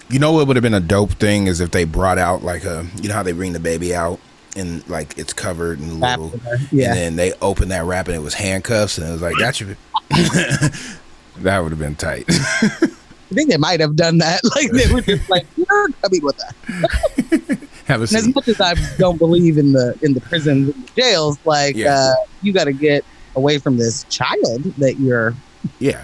[0.09, 2.63] you know what would have been a dope thing is if they brought out like
[2.63, 4.19] a you know how they bring the baby out
[4.55, 6.31] and like it's covered in little
[6.71, 6.89] yeah.
[6.89, 9.55] and then they opened that wrap and it was handcuffs and it was like that
[9.55, 9.75] should be
[11.39, 12.29] that would have been tight.
[13.33, 14.41] I think they might have done that.
[14.55, 18.61] Like they were just like, "You're coming with that." Have a And as much as
[18.61, 21.95] I don't believe in the in the prisons and the jails, like Yeah.
[21.95, 23.03] uh, you got to get
[23.35, 25.33] away from this child that you're
[25.79, 26.03] Yeah,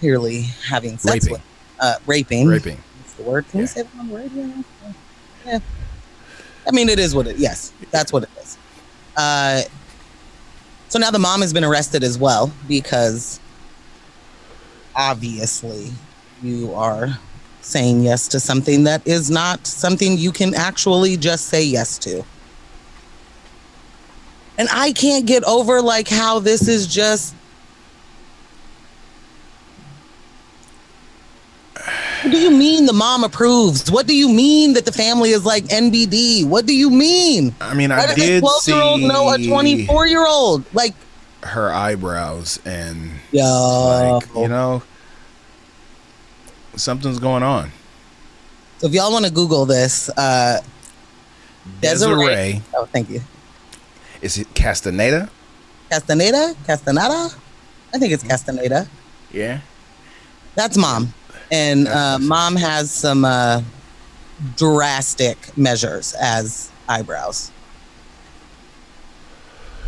[0.00, 1.32] clearly having sex Raping.
[1.32, 1.42] with,
[1.80, 2.46] uh, raping.
[2.48, 2.78] raping.
[3.02, 3.48] That's the word.
[3.50, 3.62] Can Yeah.
[3.62, 4.64] we say that on the radio?
[5.44, 5.58] Yeah.
[6.66, 7.36] I mean, it is what it.
[7.38, 8.56] Yes, that's what it is.
[9.16, 9.62] Uh,
[10.88, 13.40] so now the mom has been arrested as well because
[14.98, 15.90] obviously
[16.42, 17.18] you are
[17.62, 22.24] saying yes to something that is not something you can actually just say yes to.
[24.58, 27.34] And I can't get over like how this is just
[32.22, 33.90] What do you mean the mom approves?
[33.92, 36.46] What do you mean that the family is like NBD?
[36.46, 37.54] What do you mean?
[37.60, 40.64] I mean, I did a 12 year old see know a 24 year old?
[40.74, 40.94] Like,
[41.44, 44.20] her eyebrows and yo.
[44.22, 44.82] like you know
[46.76, 47.70] something's going on.
[48.78, 50.60] so if y'all want to Google this, uh,
[51.80, 52.26] Desiree.
[52.26, 53.20] Desiree, oh, thank you.
[54.22, 55.28] is it Castaneda?
[55.90, 56.54] Castaneda?
[56.66, 57.30] Castaneda?
[57.94, 58.86] I think it's Castaneda.
[59.32, 59.60] Yeah.
[60.54, 61.14] That's mom.
[61.50, 63.62] And uh, mom has some uh,
[64.56, 67.50] drastic measures as eyebrows.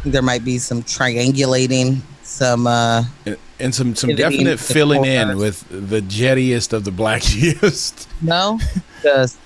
[0.04, 2.00] There might be some triangulating,
[2.40, 8.06] some uh, And, and some some definite filling in with the jettiest of the blackiest.
[8.22, 8.58] no,
[9.02, 9.36] just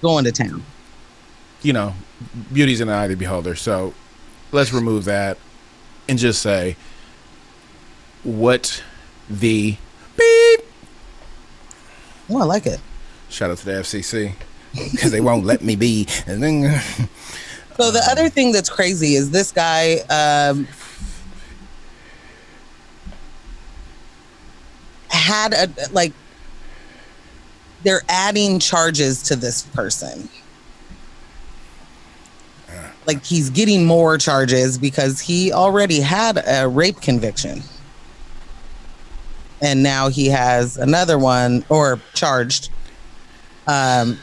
[0.00, 0.64] going to town.
[1.62, 1.94] you know,
[2.52, 3.54] beauty's in the eye of the beholder.
[3.54, 3.92] So
[4.50, 5.36] let's remove that
[6.08, 6.76] and just say
[8.22, 8.82] what
[9.28, 9.76] the
[10.16, 10.60] beep.
[12.30, 12.80] Oh, I like it.
[13.28, 14.32] Shout out to the FCC
[14.72, 16.06] because they won't let me be.
[16.26, 16.80] And then
[17.76, 19.96] So the other thing that's crazy is this guy.
[20.08, 20.66] Um,
[25.14, 26.12] had a like
[27.82, 30.28] they're adding charges to this person.
[33.06, 37.62] Like he's getting more charges because he already had a rape conviction.
[39.60, 42.70] And now he has another one or charged
[43.66, 44.18] um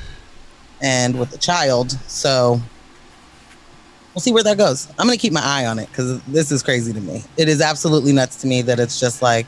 [0.82, 1.92] and with a child.
[2.10, 2.60] So
[4.14, 4.88] we'll see where that goes.
[4.98, 7.24] I'm gonna keep my eye on it because this is crazy to me.
[7.38, 9.46] It is absolutely nuts to me that it's just like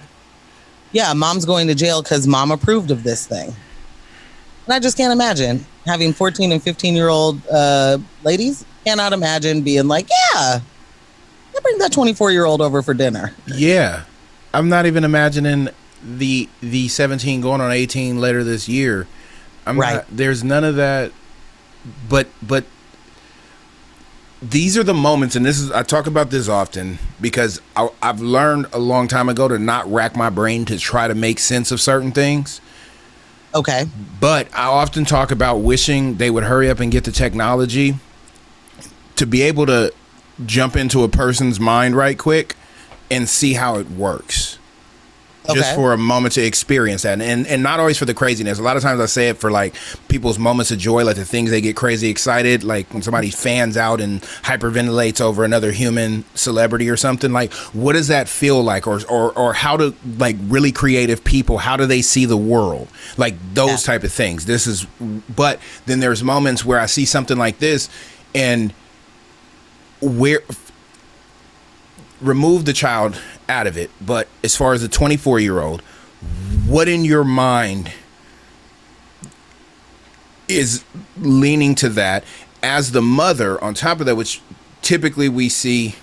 [0.93, 3.47] yeah mom's going to jail because mom approved of this thing
[4.65, 9.61] and i just can't imagine having 14 and 15 year old uh, ladies cannot imagine
[9.61, 10.59] being like yeah
[11.55, 14.03] I bring that 24 year old over for dinner yeah,
[14.55, 15.69] I'm not even imagining
[16.03, 19.07] the the 17 going on 18 later this year.
[19.65, 19.95] I'm Right.
[19.97, 20.05] not.
[20.09, 21.11] There's none of that.
[22.09, 22.65] But but
[24.49, 28.19] these are the moments, and this is I talk about this often because I, I've
[28.19, 31.71] learned a long time ago to not rack my brain to try to make sense
[31.71, 32.59] of certain things.
[33.55, 33.85] okay
[34.19, 37.95] But I often talk about wishing they would hurry up and get the technology
[39.15, 39.93] to be able to
[40.45, 42.55] jump into a person's mind right quick
[43.09, 44.57] and see how it works
[45.47, 45.75] just Okay.
[45.75, 47.19] for a moment to experience that.
[47.21, 48.59] And and not always for the craziness.
[48.59, 49.73] A lot of times i say it for like
[50.07, 53.75] people's moments of joy like the things they get crazy excited like when somebody fans
[53.75, 58.87] out and hyperventilates over another human celebrity or something like what does that feel like?
[58.87, 62.87] Or or or how do like really creative people how do they see the world?
[63.17, 63.93] Like those Yeah.
[63.93, 64.45] type of things.
[64.45, 64.85] This is
[65.35, 67.89] but then there's moments where i see something like this
[68.35, 68.73] and
[70.01, 70.41] where
[72.23, 75.81] remove the child out of it but as far as the 24 year old
[76.65, 77.91] what in your mind
[80.47, 80.83] is
[81.17, 82.23] leaning to that
[82.61, 84.41] as the mother on top of that which
[84.81, 85.95] typically we see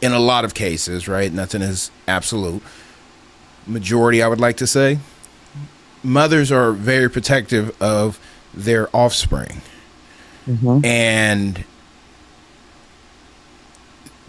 [0.00, 1.32] in a lot of cases right?
[1.32, 2.62] Nothing is absolute.
[3.66, 4.98] Majority i would like to say
[6.02, 8.18] mothers are very protective of
[8.54, 9.62] their offspring.
[10.46, 10.84] Mm-hmm.
[10.84, 11.64] And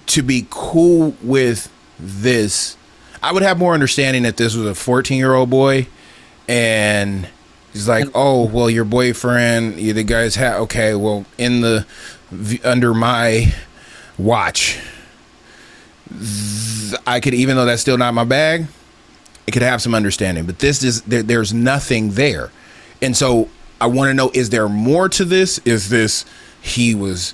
[0.10, 2.78] to be cool with this
[3.24, 5.88] i would have more understanding that this was a 14 year old boy
[6.48, 7.28] and
[7.74, 11.86] he's like oh well your boyfriend you the guys have okay well in the
[12.64, 13.54] under my
[14.18, 14.80] watch
[17.08, 18.68] i could even though that's still not my bag
[19.50, 22.52] it could have some understanding but this is there, there's nothing there.
[23.02, 23.50] And so
[23.82, 25.58] i want to know is there more to this?
[25.66, 26.24] Is this
[26.62, 27.34] he was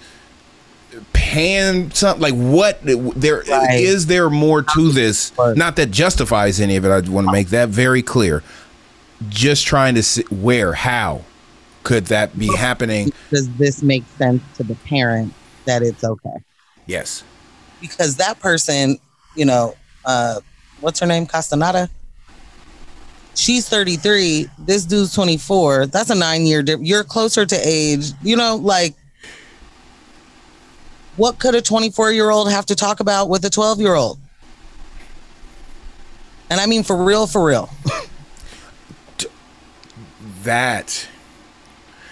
[1.14, 4.08] paying something like what there is Right.
[4.08, 7.70] there more to this not that justifies any of it i want to make that
[7.70, 8.44] very clear
[9.30, 11.22] just trying to see where how
[11.84, 15.34] could that be happening Does this make sense to the parent
[15.66, 16.38] that it's okay?
[16.86, 17.24] yes
[17.82, 18.98] Because that person,
[19.36, 20.40] you know, uh,
[20.82, 21.26] what's her name?
[21.28, 21.90] Castaneda.
[23.36, 24.48] She's 33.
[24.60, 25.88] This dude's 24.
[25.88, 26.90] That's a nine year difference.
[26.90, 28.12] You're closer to age.
[28.24, 28.96] You know, like,
[31.18, 34.18] what could a 24 year old have to talk about with a 12 year old?
[36.50, 37.70] And I mean, for real, for real.
[40.44, 41.08] that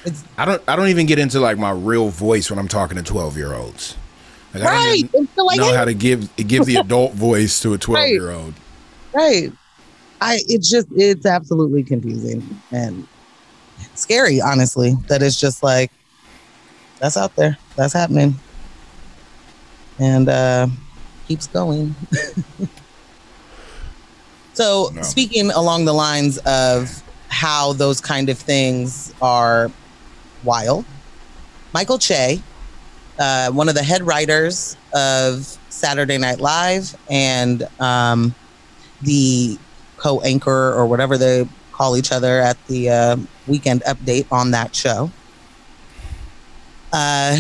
[0.05, 2.97] It's- I don't I don't even get into like my real voice when I'm talking
[2.97, 3.95] to 12 year olds.
[4.53, 5.27] Like, I don't Right.
[5.37, 8.53] like, know how to give give the adult voice to a 12 year old.
[9.13, 9.51] Right.
[10.21, 13.07] I it's just it's absolutely confusing and
[13.95, 15.91] scary, honestly, that it's just like
[16.99, 17.57] that's out there.
[17.75, 18.35] That's happening.
[20.03, 20.67] And uh
[21.27, 21.95] keeps going.
[24.53, 25.01] so No.
[25.01, 29.71] speaking along the lines of how those kind of things are
[30.43, 30.85] wild,
[31.73, 32.41] Michael Che,
[33.17, 38.35] uh, one of the head writers of Saturday Night Live and um,
[39.01, 39.57] the
[39.97, 45.09] co-anchor or whatever they call each other at the uh, weekend update on that show.
[46.91, 47.37] Uh,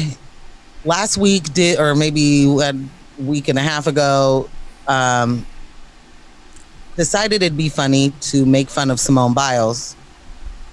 [0.85, 2.73] last week did, or maybe a
[3.19, 4.49] week and a half ago,
[4.87, 5.45] um,
[6.95, 9.95] decided it'd be funny to make fun of Simone Biles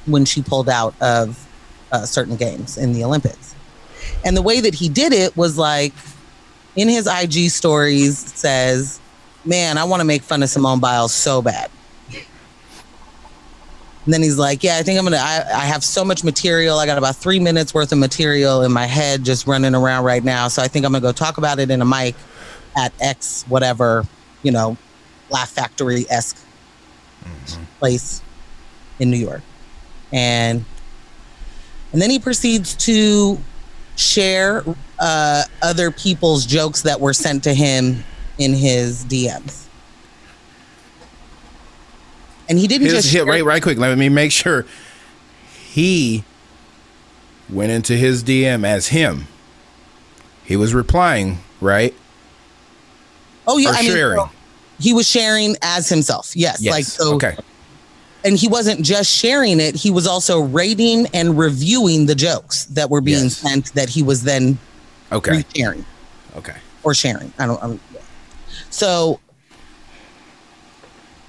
[0.06, 1.46] when she pulled out of
[1.92, 3.54] uh, certain games in the Olympics.
[4.24, 5.92] And the way that he did it was like
[6.76, 9.00] in his IG stories says,
[9.44, 11.70] Man, I want to make fun of Simone Biles so bad.
[14.04, 16.78] And then he's like, Yeah, I think I'm gonna I, I have so much material.
[16.78, 20.24] I got about three minutes worth of material in my head just running around right
[20.24, 20.48] now.
[20.48, 22.14] So I think I'm gonna go talk about it in a mic
[22.76, 24.06] at X whatever,
[24.42, 24.76] you know,
[25.30, 26.38] Laugh Factory esque
[27.78, 28.22] place
[28.98, 29.42] in New York.
[30.12, 30.64] And
[31.92, 33.38] and then he proceeds to
[33.96, 34.64] share
[34.98, 38.02] uh, other people's jokes that were sent to him
[38.38, 39.66] in his DMs.
[42.50, 43.78] And he didn't His, just hit, right right quick.
[43.78, 44.66] Let me make sure
[45.70, 46.24] he
[47.48, 49.28] went into his DM as him.
[50.44, 51.94] He was replying, right?
[53.46, 54.18] Oh yeah, or I mean, sharing.
[54.18, 54.30] so
[54.80, 56.34] he was sharing as himself.
[56.34, 56.72] Yes, yes.
[56.72, 57.14] like so.
[57.14, 57.36] okay.
[58.24, 62.90] And he wasn't just sharing it; he was also rating and reviewing the jokes that
[62.90, 63.36] were being Yes.
[63.36, 64.58] sent that he was then
[65.12, 65.44] Okay.
[65.56, 65.84] sharing.
[66.36, 66.56] Okay.
[66.82, 67.32] or sharing.
[67.38, 67.62] I don't.
[67.62, 67.80] I'm,
[68.70, 69.20] so,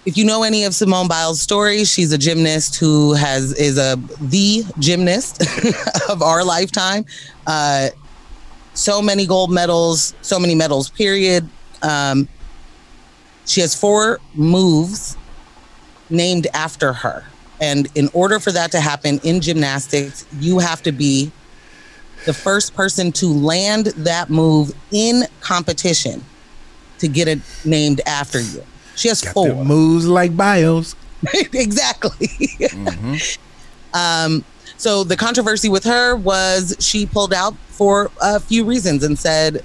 [0.06, 4.00] if you know any of Simone Biles' stories, she's a gymnast who has is a
[4.20, 5.44] the gymnast
[6.10, 7.06] of our lifetime.
[7.46, 7.90] Uh,
[8.74, 10.90] so many gold medals, so many medals.
[10.90, 11.48] Period.
[11.82, 12.28] Um,
[13.46, 15.18] she has four moves
[16.10, 17.24] named after her,
[17.60, 21.32] and in order for that to happen in gymnastics, you have to be
[22.26, 26.24] the first person to land that move in competition
[27.00, 28.64] to get it named after you.
[29.02, 29.66] She has Got four.
[29.66, 30.96] moves like bios.
[31.54, 32.28] exactly.
[32.28, 33.16] Mm-hmm.
[33.98, 34.44] um,
[34.78, 39.64] So the controversy with her was she pulled out for a few reasons and said,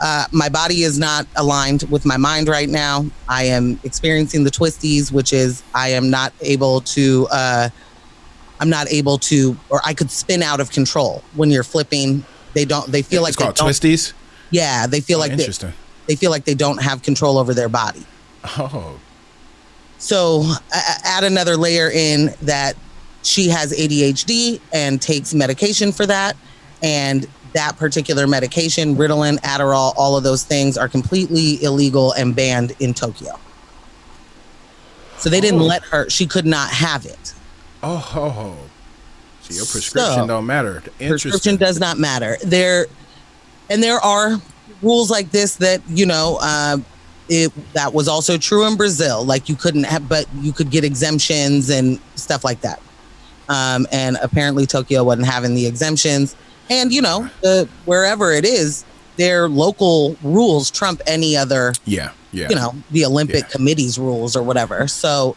[0.00, 3.04] uh, "My body is not aligned with my mind right now.
[3.28, 7.68] I am experiencing the twisties, which is I am not able to." Uh,
[8.60, 12.24] I'm not able to, or I could spin out of control when you're flipping.
[12.52, 12.90] They don't.
[12.92, 14.12] They feel like it's they called twisties.
[14.50, 15.72] Yeah, they feel Oh, like they, interesting.
[16.06, 18.04] they feel like they don't have control over their body.
[18.44, 18.98] Oh,
[19.98, 22.74] So a- add another layer in that
[23.22, 26.36] she has ADHD and takes medication for that.
[26.82, 32.72] And that particular medication, Ritalin, Adderall, all of those things are completely illegal and banned
[32.80, 33.38] in Tokyo.
[35.18, 35.64] So they didn't Oh.
[35.66, 37.34] let her, she could not have it.
[37.82, 38.56] oh, ho, ho.
[39.42, 40.82] So your prescription So, don't matter.
[40.98, 42.86] prescription does not matter there
[43.70, 44.40] and there are
[44.82, 46.76] rules like this that you know uh,
[47.30, 49.24] it that was also true in brazil.
[49.24, 52.80] Like you couldn't have but you could get exemptions and stuff like that.
[53.48, 56.36] Um, and apparently tokyo wasn't having the exemptions.
[56.68, 58.84] And you know the, wherever it is
[59.16, 62.48] their local rules trump any other Yeah, yeah.
[62.50, 63.48] you know the olympic Yeah.
[63.48, 64.86] committee's rules or whatever.
[64.88, 65.36] So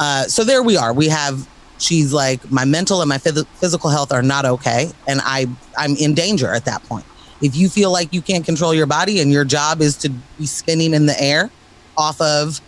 [0.00, 0.92] uh so there we are.
[0.92, 1.46] We have
[1.78, 5.94] she's like my mental and my phys- physical health are not okay and i i'm
[5.94, 7.04] in danger at that point
[7.40, 10.46] if you feel like you can't control your body and your job is to be
[10.46, 11.50] spinning in the air
[11.96, 12.60] off of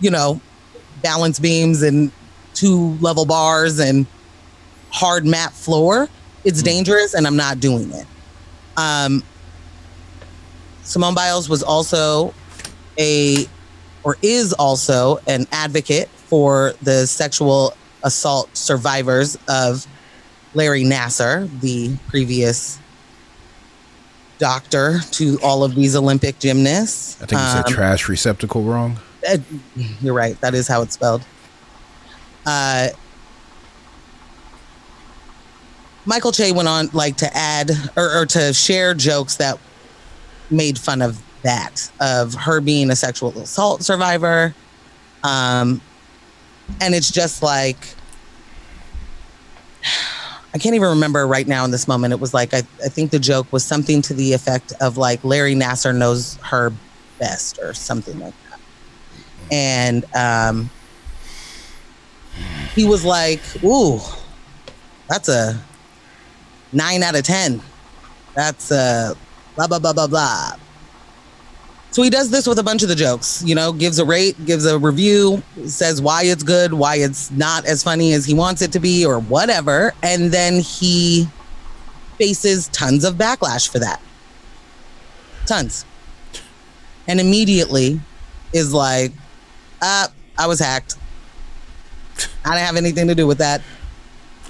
[0.00, 0.40] you know
[1.02, 2.10] balance beams and
[2.54, 4.06] two level bars and
[4.90, 6.08] hard mat floor
[6.44, 8.06] it's dangerous and i'm not doing it.
[8.76, 9.22] Um
[10.82, 12.32] simone biles was also
[12.98, 13.46] a
[14.04, 19.86] or is also an advocate for the sexual assault survivors of
[20.54, 22.78] Larry Nassar, the previous
[24.38, 27.20] doctor to all of these Olympic gymnasts.
[27.22, 28.98] I think you said Um, trash receptacle wrong.
[29.28, 29.38] uh,
[30.00, 30.40] you're right.
[30.40, 31.22] That is how it's spelled.
[32.46, 32.88] Uh,
[36.06, 39.58] Michael Che went on like to add or, or to share jokes that
[40.50, 44.54] made fun of that of her being a sexual assault survivor.
[45.22, 45.80] Um,
[46.80, 47.76] and it's just like
[50.54, 52.12] I can't even remember right now in this moment.
[52.12, 55.22] It was like I, I think the joke was something to the effect of like
[55.22, 56.72] Larry Nassar knows her
[57.18, 58.60] best or something like that.
[59.52, 60.70] And um,
[62.74, 64.00] he was like, "Ooh,
[65.08, 65.60] that's a
[66.72, 67.60] nine out of ten.
[68.34, 69.14] That's a
[69.54, 70.52] blah blah blah blah blah."
[71.98, 74.36] So he does this with a bunch of the jokes, you know, gives a rate,
[74.46, 78.62] gives a review, says why it's good, why it's not as funny as he wants
[78.62, 79.92] it to be, or whatever.
[80.00, 81.26] And then he
[82.16, 84.00] faces tons of backlash for that.
[85.46, 85.84] Tons.
[87.08, 88.00] And immediately
[88.52, 89.10] is like,
[89.82, 90.06] uh,
[90.38, 90.94] I was hacked.
[92.44, 93.60] I didn't have anything to do with that.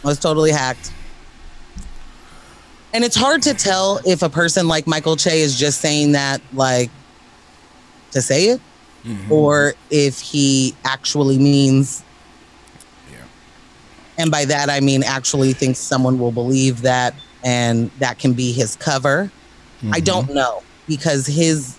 [0.05, 0.93] I was totally hacked.
[2.93, 6.43] And it's hard to tell if a person like Michael Che is just saying that,
[6.53, 6.91] like,
[8.13, 8.61] to say it,
[9.05, 9.33] mm-hmm.
[9.33, 12.03] or if he actually means.
[13.11, 13.19] Yeah.
[14.19, 18.53] And by that, I mean actually thinks someone will believe that and that can be
[18.53, 19.31] his cover.
[19.81, 20.05] I mm-hmm.
[20.05, 21.79] don't know because his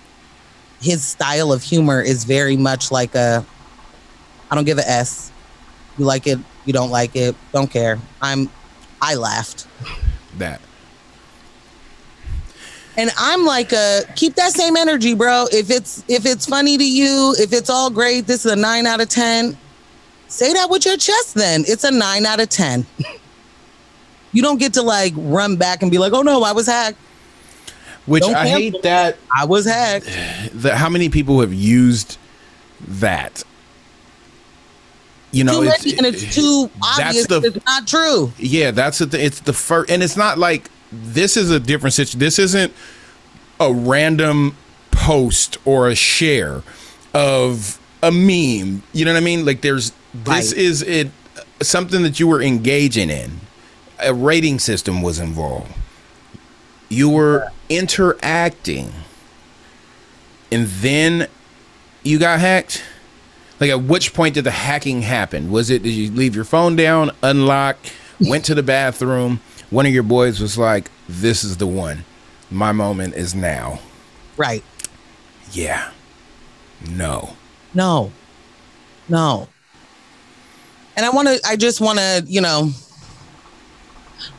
[0.82, 3.46] his style of humor is very much like a
[4.50, 5.32] I don't give a S.
[5.98, 8.00] You like it, you don't like it, don't care.
[8.22, 8.50] I'm
[9.02, 9.68] I laughed.
[10.38, 10.62] That.
[13.00, 15.46] And I'm like a keep that same energy, bro.
[15.54, 18.86] If it's if it's funny to you, if it's all great, this is a 9
[18.86, 19.58] out of 10.
[20.28, 21.64] Say that with your chest then.
[21.66, 22.86] It's a 9 out of 10.
[24.34, 26.98] you don't get to like run back and be like, "Oh no, I was hacked.
[28.06, 29.18] Which Don't I hate that.
[29.34, 30.06] I was hacked."
[30.56, 32.18] that how many people have used
[32.86, 33.46] that?
[35.32, 38.34] You know, too it's, many and it's too obvious the- it's not true.
[38.38, 41.94] Yeah, that's the th- it's the first, and it's not like this is a different
[41.94, 42.20] situation.
[42.20, 42.74] This isn't
[43.60, 44.56] a random
[44.92, 46.62] post or a share
[47.14, 48.84] of a meme.
[48.94, 49.46] You know what I mean?
[49.46, 50.58] Like there's this Right.
[50.60, 51.12] is it
[51.62, 53.42] something that you were engaging in.
[54.02, 55.74] A rating system was involved.
[56.88, 58.94] You were interacting,
[60.52, 61.28] and then
[62.04, 62.82] you got hacked.
[63.60, 65.52] Like at which point did the hacking happen?
[65.52, 67.78] Was it did you leave your phone down, unlock,
[68.22, 69.42] went to the bathroom?
[69.70, 72.06] One of your boys was like, "This is the one.
[72.50, 73.80] My moment is now."
[74.38, 74.64] Right.
[75.52, 75.92] Yeah.
[76.88, 77.36] No.
[77.74, 78.12] No.
[79.08, 79.48] No.
[80.96, 82.72] And I want to I just want to, you know,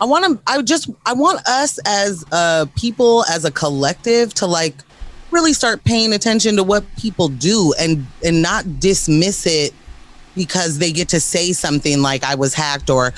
[0.01, 4.47] I want to I just I want us as uh people as a collective to
[4.47, 4.75] like
[5.31, 9.73] really start paying attention to what people do and and not dismiss it
[10.35, 13.13] because they get to say something like I was hacked or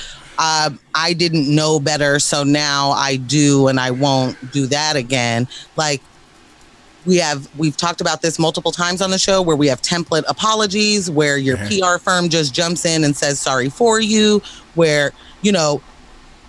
[0.45, 5.47] uh, I didn't know better, so now I do, and I won't do that again.
[5.77, 6.03] Like
[7.07, 10.25] we have, we've talked about this multiple times on the show, where we have template
[10.27, 11.57] apologies, where your.
[11.59, 14.43] PR firm just jumps in and says sorry for you,
[14.75, 15.13] where
[15.43, 15.81] you know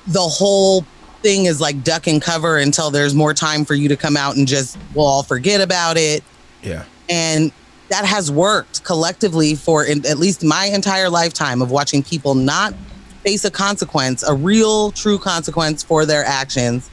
[0.08, 0.84] the whole
[1.22, 4.36] thing is like duck and cover until there's more time for you to come out
[4.36, 6.22] and just we'll all forget about it
[6.62, 6.84] Yeah.
[7.10, 7.52] and
[7.88, 12.74] that has worked collectively for in, at least my entire lifetime of watching people not
[13.24, 16.90] face a consequence a real true consequence for their actions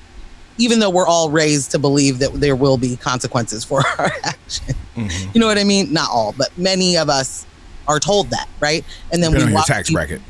[0.59, 4.76] even though we're all raised to believe that there will be consequences for our actions
[4.97, 5.35] Mhm.
[5.35, 7.47] you know what i mean not all but many of us
[7.89, 10.20] are told that right and then Depending we watch tax people- bracket.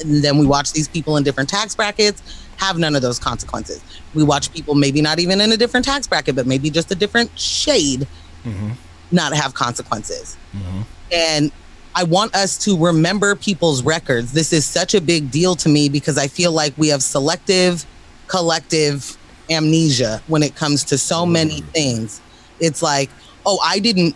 [0.00, 2.22] and then we watch these people in different tax brackets
[2.56, 3.80] have none of those consequences.
[4.14, 6.94] We watch people maybe not even in a different tax bracket, but maybe just a
[6.94, 8.06] different shade
[8.44, 8.76] Mhm.
[9.10, 10.36] not have consequences.
[10.54, 10.84] Mhm.
[11.10, 11.52] And
[11.94, 14.32] I want us to remember people's records.
[14.32, 17.84] This is such a big deal to me because I feel like we have selective,
[18.28, 19.16] collective
[19.50, 21.68] amnesia when it comes to so many mm.
[21.68, 22.20] things.
[22.60, 23.10] It's like,
[23.44, 24.14] oh, I didn't,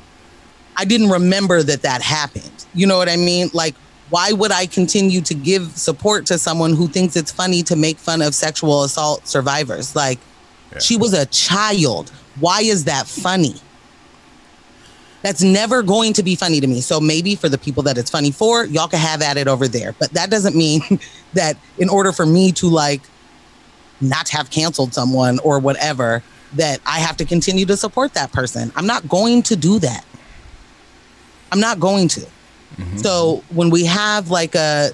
[0.77, 2.65] I didn't remember that that happened.
[2.75, 3.51] You know what I mean?
[3.53, 3.75] Like,
[4.09, 7.99] why would I continue to give support to someone who thinks it's funny to make
[7.99, 9.97] fun of sexual assault survivors?
[9.97, 10.19] Like,
[10.73, 10.79] Yeah.
[10.79, 12.11] she was a child.
[12.39, 13.57] Why is that funny?
[15.23, 16.81] That's never going to be funny to me.
[16.81, 19.67] So maybe for the people that it's funny for, y'all can have at it over
[19.67, 19.95] there.
[19.99, 20.83] But that doesn't mean
[21.35, 23.03] that in order for me to like
[24.01, 26.23] not have canceled someone or whatever,
[26.55, 28.73] that I have to continue to support that person.
[28.77, 30.05] I'm not going to do that.
[31.51, 32.21] I'm not going to.
[32.21, 32.99] Mm-hmm.
[32.99, 34.91] So when we have like a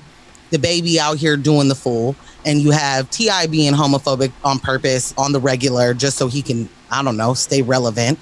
[0.50, 2.14] DaBaby out here doing the fool,
[2.44, 6.68] and you have Ti being homophobic on purpose on the regular, just so he can,
[6.90, 8.18] I don't know, stay relevant.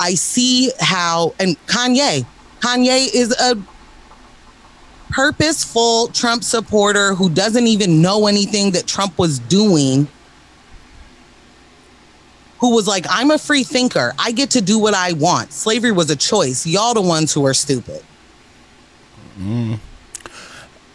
[0.00, 2.24] I see how, and Kanye,
[2.60, 3.56] Kanye is a
[5.10, 10.08] purposeful Trump supporter who doesn't even know anything that Trump was doing.
[12.60, 14.14] Who was like, I'm a free thinker.
[14.18, 15.52] I get to do what I want.
[15.52, 16.66] Slavery was a choice.
[16.66, 18.02] Y'all the ones who are stupid.
[19.38, 19.78] Mm.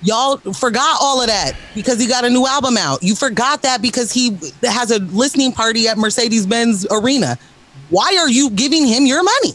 [0.01, 3.01] Y'all forgot all of that because he got a new album out.
[3.01, 7.39] You forgot that because he has a listening party at Mercedes Benz Arena.
[7.89, 9.53] Why are you giving him your money?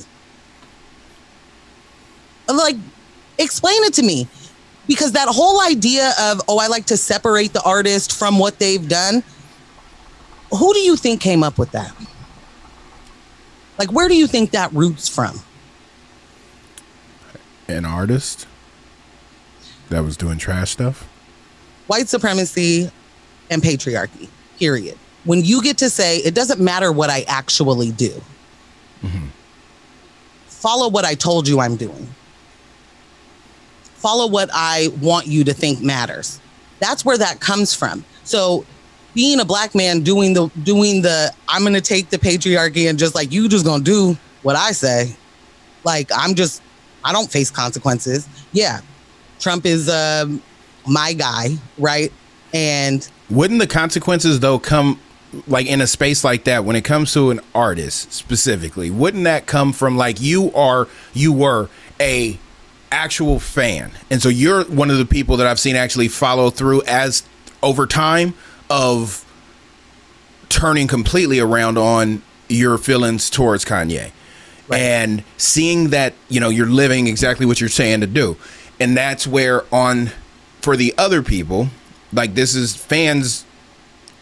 [2.48, 2.76] Like,
[3.38, 4.28] explain it to me.
[4.86, 8.88] Because that whole idea of, oh, I like to separate the artist from what they've
[8.88, 9.22] done,
[10.50, 11.94] who do you think came up with that?
[13.78, 15.40] Like, where do you think that roots from?
[17.68, 18.48] An artist
[19.90, 21.08] that was doing trash stuff.
[21.86, 22.90] white supremacy
[23.50, 24.28] and patriarchy
[24.58, 28.20] period when you get to say it doesn't matter what i actually do.
[30.46, 32.08] Follow what i told you i'm doing.
[33.82, 36.40] Follow what i want you to think matters.
[36.80, 38.04] That's where that comes from.
[38.24, 38.64] So
[39.14, 43.14] being a black man doing the doing the i'm gonna take the patriarchy and just
[43.14, 45.14] like you just gonna do what i say.
[45.84, 46.62] Like i'm just
[47.04, 48.28] i don't face consequences.
[48.52, 48.80] Yeah
[49.40, 50.42] trump is um
[50.86, 51.48] my guy
[51.78, 52.12] right?
[52.52, 55.00] And Wouldn't the consequences though come
[55.46, 58.90] like in a space like that when it comes to an artist specifically?
[58.90, 61.68] Wouldn't that come from like you are you were
[62.00, 62.38] a
[62.92, 63.92] actual fan.
[64.10, 67.22] And so you're one of the people that I've seen actually follow through as
[67.62, 68.34] over time
[68.68, 69.24] of
[70.48, 74.10] turning completely around on your feelings towards Kanye.
[74.72, 78.36] And seeing that, you know, you're living exactly what you're saying to do.
[78.78, 80.10] And that's where on
[80.60, 81.68] for the other people,
[82.12, 83.44] like this is fans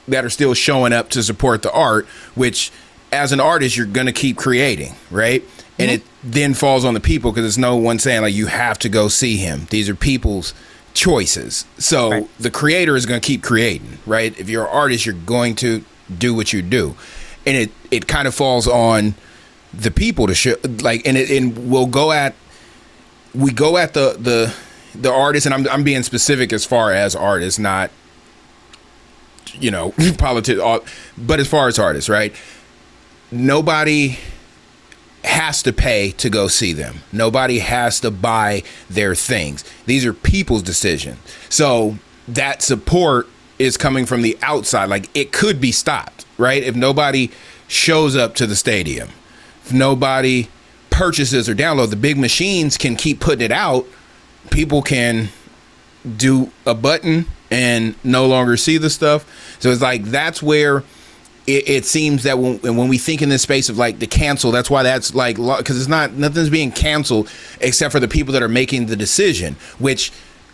[0.08, 2.70] that are still showing up to support the art, which
[3.12, 5.42] as an artist you're gonna keep creating, right?
[5.78, 6.30] And it mm-hmm.
[6.30, 9.08] then falls on the people because there's no one saying like you have to go
[9.08, 9.66] see him.
[9.70, 10.52] These are people's
[10.94, 11.64] choices.
[11.78, 12.28] So Right.
[12.38, 14.38] the creator is gonna keep creating, right?
[14.38, 15.84] If you're an artist, you're going to
[16.16, 16.96] do what you do.
[17.46, 19.14] And it it kind of falls on
[19.72, 22.34] the people to show like and it and we'll go at
[23.34, 24.54] we go at the the
[24.94, 27.90] the artist and I'm I'm being specific as far as artists, not
[29.60, 30.80] you know, politics All,
[31.16, 32.34] but as far as artists, right?
[33.30, 34.18] Nobody
[35.24, 37.00] has to pay to go see them.
[37.12, 39.64] Nobody has to buy their things.
[39.86, 41.18] These are people's decisions.
[41.48, 43.28] So that support
[43.58, 44.88] is coming from the outside.
[44.88, 46.62] Like it could be stopped, right?
[46.62, 47.30] If nobody
[47.66, 49.08] shows up to the stadium,
[49.64, 50.48] if nobody
[50.90, 53.86] purchases or download, the big machines can keep putting it out.
[54.50, 55.28] People can
[56.16, 59.24] do a button and no longer see the stuff.
[59.60, 60.78] So it's like that's where
[61.46, 64.50] it, it seems that when, when we think in this space of like the cancel,
[64.50, 67.30] that's why that's like because it's not nothing's being canceled
[67.60, 69.56] except for the people that are making the decision.
[69.78, 70.12] Which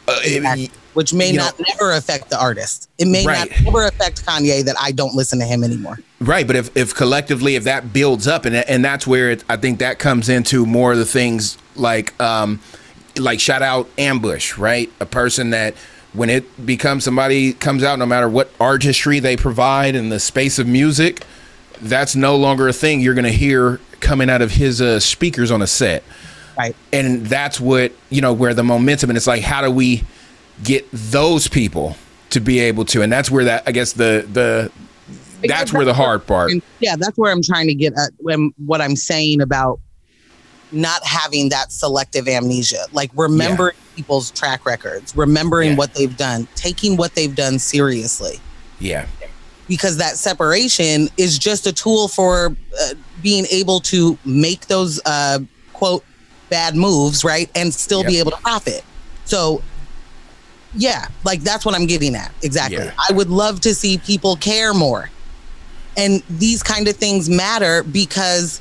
[0.09, 2.89] uh, it- which may not never affect the artist.
[2.99, 3.51] It may Right.
[3.51, 5.99] not ever affect Kanye that I don't listen to him anymore.
[6.21, 9.57] Right, but if, if collectively if that builds up and and that's where it, I
[9.57, 12.61] think that comes into more of the things like um
[13.19, 14.89] like shout out ambush, right?
[15.01, 15.75] A person that
[16.15, 20.59] when it becomes somebody comes out no matter what artistry they provide in the space
[20.59, 21.27] of music,
[21.83, 25.51] that's no longer a thing you're going to hear coming out of his uh, speakers
[25.51, 26.05] on a set.
[26.57, 26.77] Right.
[26.93, 30.05] And that's what, you know, where the momentum and it's like how do we
[30.63, 31.97] get those people
[32.31, 34.71] to be able to and that's where that I guess the the
[35.47, 36.53] that's where the hard part.
[36.79, 39.81] Yeah, that's where I'm trying to get at when what I'm saying about
[40.75, 45.77] not having that selective amnesia, like remembering people's track records, remembering Yeah.
[45.77, 48.41] what they've done, taking what they've done seriously.
[48.81, 49.07] Yeah.
[49.69, 52.89] because that separation is just a tool for uh,
[53.23, 55.39] being able to make those uh,
[55.73, 56.05] quote
[56.51, 58.85] bad moves right and still be able to profit
[59.25, 59.63] so
[60.75, 62.93] yeah like that's what i'm getting at exactly Yeah.
[63.09, 65.09] i would love to see people care more
[65.97, 68.61] and these kind of things matter because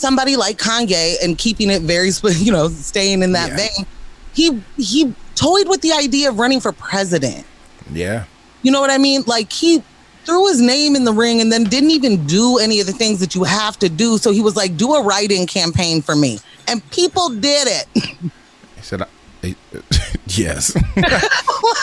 [0.00, 2.10] somebody like kanye and keeping it very
[2.46, 3.56] you know staying in that Yeah.
[3.56, 3.86] vein
[4.32, 7.44] he he toyed with the idea of running for president
[7.92, 8.24] Yeah.
[8.62, 9.22] you know what I mean?
[9.26, 9.82] Like he
[10.26, 13.18] threw his name in the ring and then didn't even do any of the things
[13.20, 14.18] that you have to do.
[14.18, 16.38] So he was like, do a write-in campaign for me.
[16.68, 17.86] And people did it.
[18.76, 19.56] He said, I,
[20.26, 20.74] yes.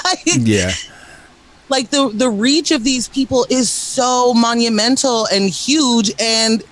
[0.04, 0.72] like, yeah.
[1.70, 6.64] like the the reach of these people is so monumental and huge and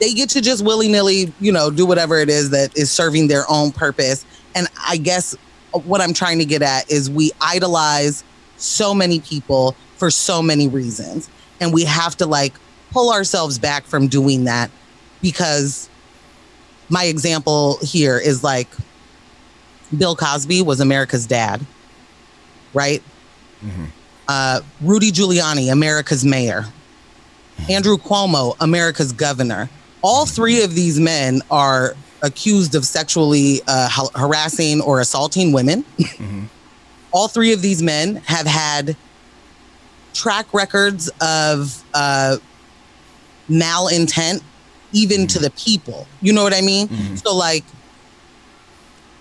[0.00, 3.44] they get to just willy-nilly, you know, do whatever it is that is serving their
[3.48, 4.24] own purpose.
[4.54, 5.36] And I guess
[5.72, 8.24] what I'm trying to get at is we idolize
[8.56, 11.28] so many people for so many reasons.
[11.60, 12.54] And we have to like
[12.90, 14.70] pull ourselves back from doing that
[15.20, 15.88] because
[16.88, 18.68] my example here is like
[19.96, 21.64] Bill Cosby was America's dad,
[22.72, 23.02] right?
[24.28, 26.64] Uh, Rudy Giuliani, America's mayor.
[27.68, 29.68] Andrew Cuomo, America's governor.
[30.02, 35.84] All three of these men are accused of sexually uh, ha- harassing or assaulting women.
[37.12, 38.96] All three of these men have had
[40.14, 42.36] track records of uh,
[43.48, 44.42] malintent,
[44.92, 46.06] even to the people.
[46.20, 47.16] You know what I mean?
[47.16, 47.64] So, like,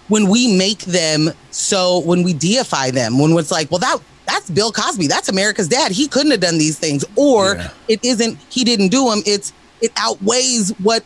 [0.07, 4.49] when we make them so when we deify them when it's like well that that's
[4.49, 7.69] bill cosby that's america's dad he couldn't have done these things or Yeah.
[7.88, 11.03] it isn't he didn't do them it's it outweighs what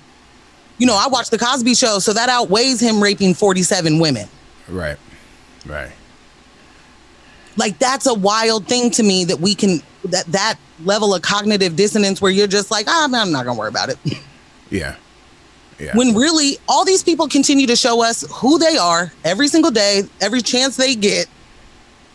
[0.77, 4.27] you know i watched the cosby show so that outweighs him raping 47 women
[4.69, 4.97] Right.
[5.65, 5.91] Right.
[7.57, 11.75] like that's a wild thing to me that we can that that level of cognitive
[11.75, 13.97] dissonance where you're just like ah, i'm not gonna worry about it
[14.69, 14.95] Yeah.
[15.79, 15.95] Yeah.
[15.95, 20.03] when really all these people continue to show us who they are every single day,
[20.21, 21.27] every chance they get.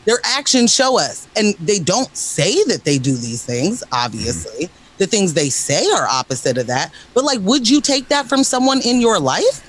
[0.06, 4.70] Their actions show us, and they don't say that they do these things, obviously.
[4.98, 6.92] The things they say are opposite of that.
[7.14, 9.64] But, like, would you take that from someone in your life?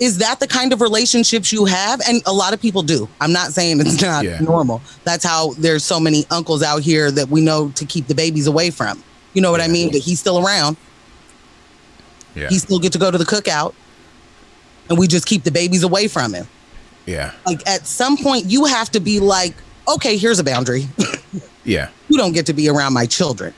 [0.00, 2.00] Is that the kind of relationships you have?
[2.08, 3.08] And a lot of people do.
[3.20, 4.38] I'm not saying it's not Yeah.
[4.40, 4.80] normal.
[5.04, 8.46] That's how there's so many uncles out here that we know to keep the babies
[8.46, 9.02] away from.
[9.34, 9.90] You know what I mean?
[9.90, 10.76] But he's still around
[12.34, 12.48] yeah.
[12.48, 13.74] he still get to go to the cookout
[14.88, 16.46] and we just keep the babies away from him
[17.06, 17.32] yeah.
[17.46, 19.54] like at some point you have to be like
[19.88, 20.86] okay here's a boundary
[21.64, 21.90] Yeah.
[22.08, 23.52] you don't get to be around my children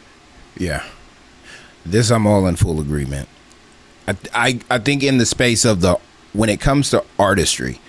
[0.61, 0.85] Yeah.
[1.87, 3.29] This I'm all in full agreement.
[4.07, 5.99] I, I I think in the space of the
[6.35, 7.81] when it comes to artistry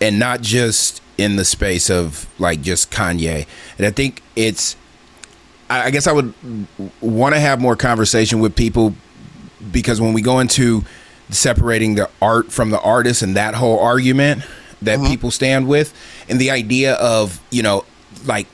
[0.00, 3.46] and not just in the space of like just Kanye.
[3.76, 4.76] And I think it's
[5.68, 6.32] I I guess I would
[7.02, 8.94] want to have more conversation with people
[9.70, 10.84] because when we go into
[11.28, 14.42] separating the art from the artist and that whole argument
[14.82, 15.08] that mm-hmm.
[15.08, 15.92] people stand with
[16.28, 17.84] and the idea of, you know,
[18.24, 18.46] like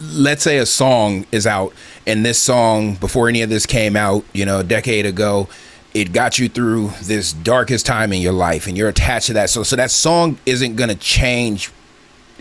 [0.00, 1.72] let's say a song is out
[2.06, 5.48] and this song before any of this came out you know a decade ago
[5.94, 9.48] it got you through this darkest time in your life and you're attached to that
[9.48, 11.70] so so that song isn't going to change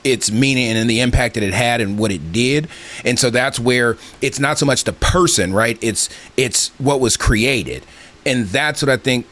[0.06, 2.70] its meaning and the impact that it had and what it did.
[3.04, 5.78] And so that's where it's not so much the person right?
[5.82, 7.84] It's it's what was created.
[8.26, 9.28] And that's what i think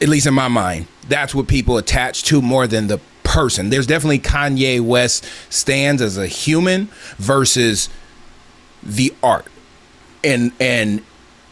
[0.00, 3.70] at least in my mind, that's what people attach to more than the person.
[3.70, 7.88] There's definitely Kanye West stands as a human versus
[8.82, 9.46] the art.
[10.22, 11.02] And and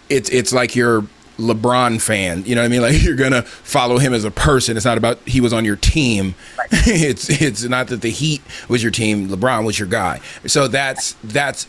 [0.08, 1.04] it's it's like you're
[1.38, 2.82] LeBron fan, you know what I mean?
[2.82, 4.76] Like you're gonna follow him as a person.
[4.76, 6.34] It's not about he was on your team.
[6.72, 9.28] it's it's not that the Heat was your team.
[9.28, 10.20] LeBron was your guy.
[10.46, 11.68] So that's that's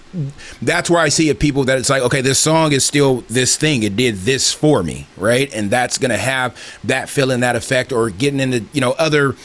[0.61, 1.39] that's where I see it.
[1.39, 3.83] People that it's like, okay, this song is still this thing.
[3.83, 5.53] It did this for me, right?
[5.53, 9.35] And that's gonna have that feeling, that effect, or getting into you know other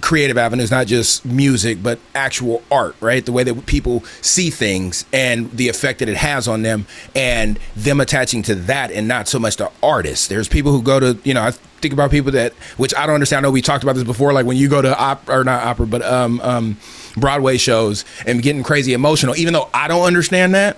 [0.00, 3.24] creative avenues, not just music, but actual art, right?
[3.24, 7.58] The way that people see things and the effect that it has on them, and
[7.74, 10.28] them attaching to that, and not so much the artist.
[10.28, 13.14] There's people who go to, you know, I think about people that, which I don't
[13.14, 13.44] understand.
[13.44, 15.86] I know we talked about this before, like when you go to or not opera,
[15.86, 16.76] but um, um,
[17.16, 19.36] Broadway shows and getting crazy emotional.
[19.36, 20.76] Even though I don't understand that,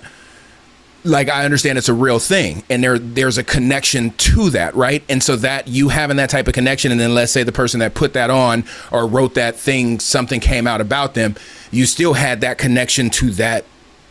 [1.03, 5.03] like I understand it's a real thing and there there's a connection to that, right?
[5.09, 7.79] And so that you having that type of connection and then let's say the person
[7.79, 11.35] that put that on or wrote that thing something came out about them,
[11.71, 13.65] you still had that connection to that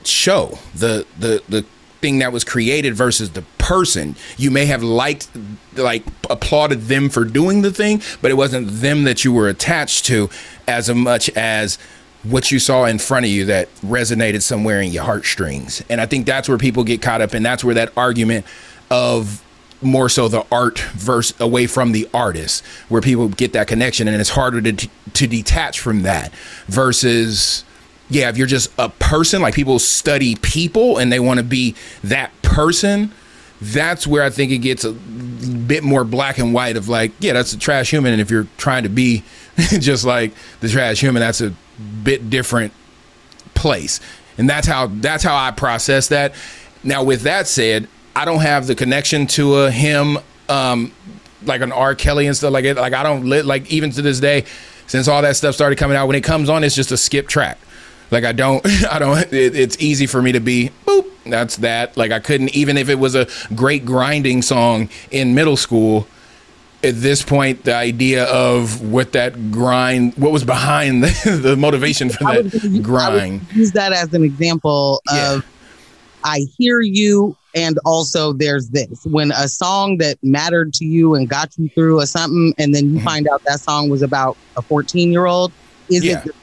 [0.04, 0.58] show.
[0.74, 1.64] The the the
[2.00, 4.16] thing that was created versus the person.
[4.36, 5.28] You may have liked
[5.76, 10.06] like applauded them for doing the thing, but it wasn't them that you were attached
[10.06, 10.30] to
[10.66, 11.78] as much as
[12.22, 15.82] what you saw in front of you that resonated somewhere in your heartstrings.
[15.88, 18.44] And I think that's where people get caught up and that's where that argument
[18.90, 19.42] of
[19.82, 24.20] more so the art verse away from the artist where people get that connection and
[24.20, 26.34] it's harder to to detach from that
[26.66, 27.64] versus
[28.10, 31.76] yeah, if you're just a person, like people study people and they want to be
[32.02, 33.12] that person,
[33.62, 37.32] that's where I think it gets a bit more black and white of like, yeah,
[37.32, 38.12] that's a trash human.
[38.12, 39.22] And if you're trying to be
[39.80, 41.54] just like the trash human, that's a
[42.02, 42.72] bit different
[43.54, 44.00] place.
[44.38, 46.34] And that's how that's how I process that.
[46.82, 50.92] Now, with that said, I don't have the connection to a him um,
[51.44, 51.94] like an R.
[51.94, 52.76] Kelly and stuff like it.
[52.76, 54.44] Like I don't li- like even to this day,
[54.86, 57.28] since all that stuff started coming out, when it comes on, it's just a skip
[57.28, 57.58] track.
[58.10, 59.18] Like I don't, I don't.
[59.32, 61.06] It, it's easy for me to be boop.
[61.26, 61.96] That's that.
[61.96, 66.06] Like I couldn't even if it was a great grinding song in middle school.
[66.82, 72.08] At this point, the idea of what that grind, what was behind the, the motivation
[72.08, 73.46] for that would use- I would grind.
[73.54, 75.34] use that as an example Yeah.
[75.34, 75.44] of
[76.24, 81.28] I hear you and also there's this when a song that mattered to you and
[81.28, 83.04] got you through a something and then you Mhm.
[83.04, 85.50] find out that song was about a 14 year old
[85.88, 86.22] is Yeah.
[86.24, 86.34] it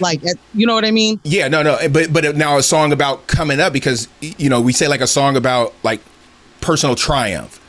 [0.00, 0.22] like
[0.54, 3.60] you know what I mean Yeah, no, no, but but now a song about coming
[3.60, 6.00] up because you know we say like a song about like
[6.60, 7.59] personal triumph.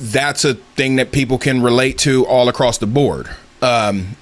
[0.00, 3.28] That's a thing that people can relate to all across the board.
[3.62, 4.16] Um,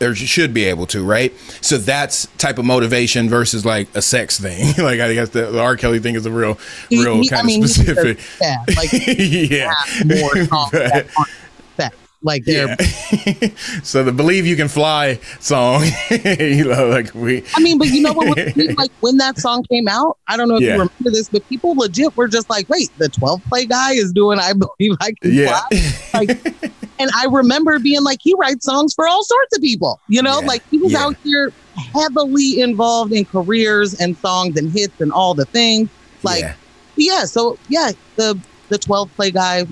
[0.00, 1.32] or should be able to, right?
[1.60, 4.66] So that's type of motivation versus like a sex thing.
[4.78, 5.76] like I guess the, the R.
[5.76, 6.58] Kelly thing is a real,
[6.90, 8.18] real kind I mean, of specific.
[8.40, 9.74] yeah like yeah.
[10.04, 11.30] more songs that aren't
[11.76, 11.96] sex.
[12.22, 12.76] Like they're Yeah.
[13.82, 18.02] so the "Believe You Can Fly" song, you know, like we, I mean, but you
[18.02, 18.36] know what?
[18.56, 20.68] Like when that song came out, I don't know if Yeah.
[20.74, 24.12] you remember this, but people legit were just like, "Wait, the 12 play guy is
[24.12, 28.64] doing I believe I can yeah, fly." Like, and I remember being like, he writes
[28.64, 30.00] songs for all sorts of people.
[30.08, 30.46] You know, Yeah.
[30.46, 31.52] like he was out here
[31.94, 35.88] heavily involved in careers and songs and hits and all the things.
[36.24, 36.54] Like, yeah,
[36.96, 37.24] yeah.
[37.24, 38.38] So yeah, the
[38.68, 39.64] the 12 play guy,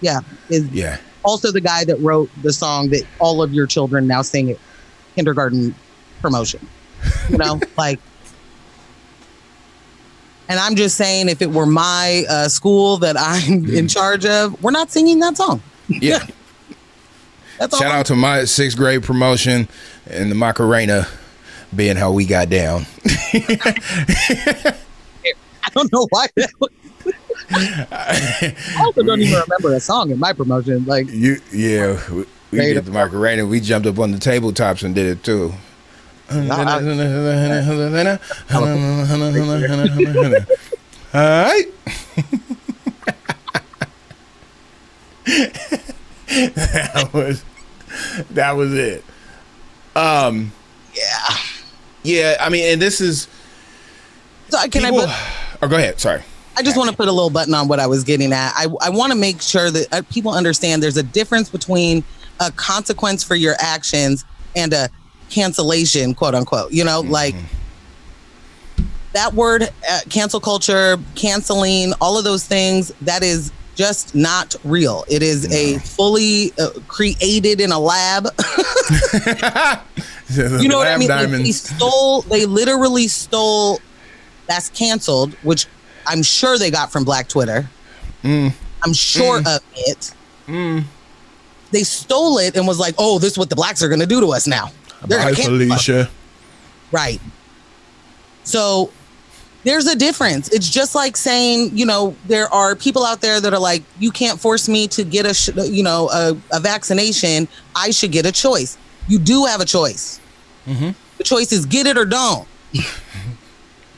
[0.00, 0.98] yeah, is yeah.
[1.24, 4.58] Also the guy that wrote the song that all of your children now sing at
[5.14, 5.74] kindergarten
[6.20, 6.66] promotion.
[7.28, 7.98] You know, like.
[10.48, 13.74] And I'm just saying, if it were my uh, school that I'm Mm-hmm.
[13.74, 15.62] in charge of, we're not singing that song.
[15.88, 16.18] yeah.
[17.58, 17.80] That's all.
[17.80, 19.68] Shout out to my sixth grade promotion
[20.10, 21.06] and the Macarena
[21.74, 22.86] being how we got down.
[25.64, 26.26] I don't know why.
[26.36, 26.70] That was,
[27.50, 30.84] I also don't even remember a song in my promotion.
[30.84, 33.46] Like, You, yeah, we, we did the Macarena.
[33.46, 35.52] We jumped up on the tabletops and did it too.
[41.14, 41.66] All right.
[46.54, 47.44] that was
[48.30, 49.04] that was it.
[49.94, 50.52] Um.
[50.94, 51.36] yeah.
[52.02, 52.36] Yeah.
[52.40, 53.28] I mean, and this is.
[54.48, 55.04] So can people, I?
[55.04, 56.00] Put, oh, go ahead.
[56.00, 56.22] Sorry.
[56.56, 58.52] I just want to put a little button on what I was getting at.
[58.54, 62.04] I I want to make sure that uh, people understand there's a difference between
[62.40, 64.90] a consequence for your actions and a
[65.30, 66.72] cancellation, quote unquote.
[66.72, 67.34] You know, like
[69.12, 72.92] that word, uh, cancel culture, canceling, all of those things.
[73.02, 75.04] That is just not real.
[75.08, 78.24] It is a fully uh, created in a lab.
[80.30, 81.08] you know what I mean?
[81.08, 82.22] Like, they stole.
[82.22, 83.80] They literally stole.
[84.46, 85.66] That's canceled, which
[86.06, 87.68] I'm sure they got from Black Twitter.
[88.22, 88.52] Mm.
[88.84, 90.12] I'm sure of it.
[90.46, 90.84] Mm.
[91.70, 94.06] They stole it and was like, "Oh, this is what the blacks are going to
[94.06, 94.70] do to us now."
[95.06, 95.84] They're Bye, gonna cancel us.
[95.84, 96.10] Felicia.
[96.90, 97.20] Right.
[98.44, 98.90] So
[99.64, 100.48] there's a difference.
[100.48, 104.10] It's just like saying, you know, there are people out there that are like, you
[104.10, 107.48] can't force me to get a, sh- you know, a, a vaccination.
[107.74, 108.76] I should get a choice.
[109.08, 110.20] You do have a choice.
[110.66, 110.94] Mhm.
[111.18, 112.46] The choice is get it or don't.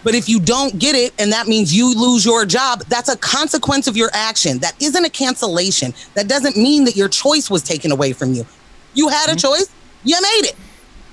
[0.05, 3.17] but if you don't get it and that means you lose your job, that's a
[3.17, 4.59] consequence of your action.
[4.59, 5.95] That isn't a cancellation.
[6.15, 8.47] That doesn't mean that your choice was taken away from you.
[8.93, 9.69] You had a choice.
[10.05, 10.55] You made it.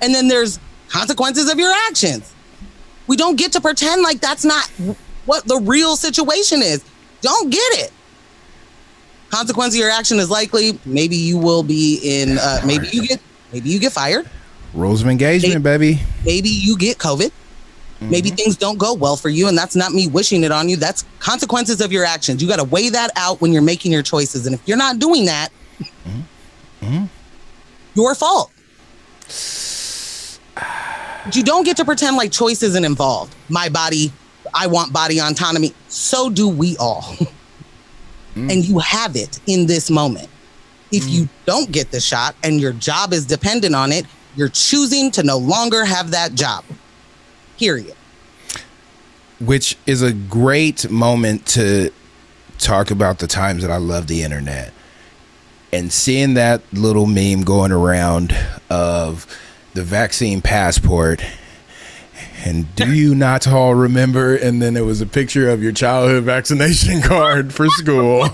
[0.02, 2.34] And then there's consequences of your actions.
[3.08, 4.70] We don't get to pretend like that's not
[5.26, 6.84] what the real situation is.
[7.22, 7.92] Don't get it.
[9.30, 13.22] Consequence of your action is likely maybe you will be in uh, maybe you get
[13.54, 14.30] maybe you get fired,
[14.74, 16.02] Rules of engagement, baby.
[16.26, 17.32] maybe you get COVID.
[18.02, 18.36] Maybe mm-hmm.
[18.36, 20.76] things don't go well for you, and that's not me wishing it on you.
[20.76, 22.42] That's consequences of your actions.
[22.42, 24.48] You got to weigh that out when you're making your choices.
[24.48, 25.50] And if you're not doing that,
[25.80, 26.22] mm-hmm.
[26.86, 27.06] Mm-hmm.
[27.96, 28.52] your fault.
[31.26, 33.36] But you don't get to pretend like choice isn't involved.
[33.50, 34.12] My body,
[34.54, 35.74] I want body autonomy.
[35.88, 37.16] So do we all.
[38.36, 38.52] Mm.
[38.52, 40.30] And you have it in this moment.
[40.92, 41.30] If you mm.
[41.46, 45.38] don't get the shot and your job is dependent on it, you're choosing to no
[45.38, 46.64] longer have that job.
[47.62, 47.96] Period.
[49.40, 51.92] which is a great moment to
[52.58, 54.74] talk about the times that I love the internet
[55.72, 58.36] and seeing that little meme going around
[58.70, 59.28] of
[59.76, 61.24] the vaccine passport.
[62.44, 64.36] And do you not all remember?
[64.36, 68.22] And then there was a picture of your childhood vaccination card for school.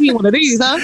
[0.00, 0.78] One of these, huh?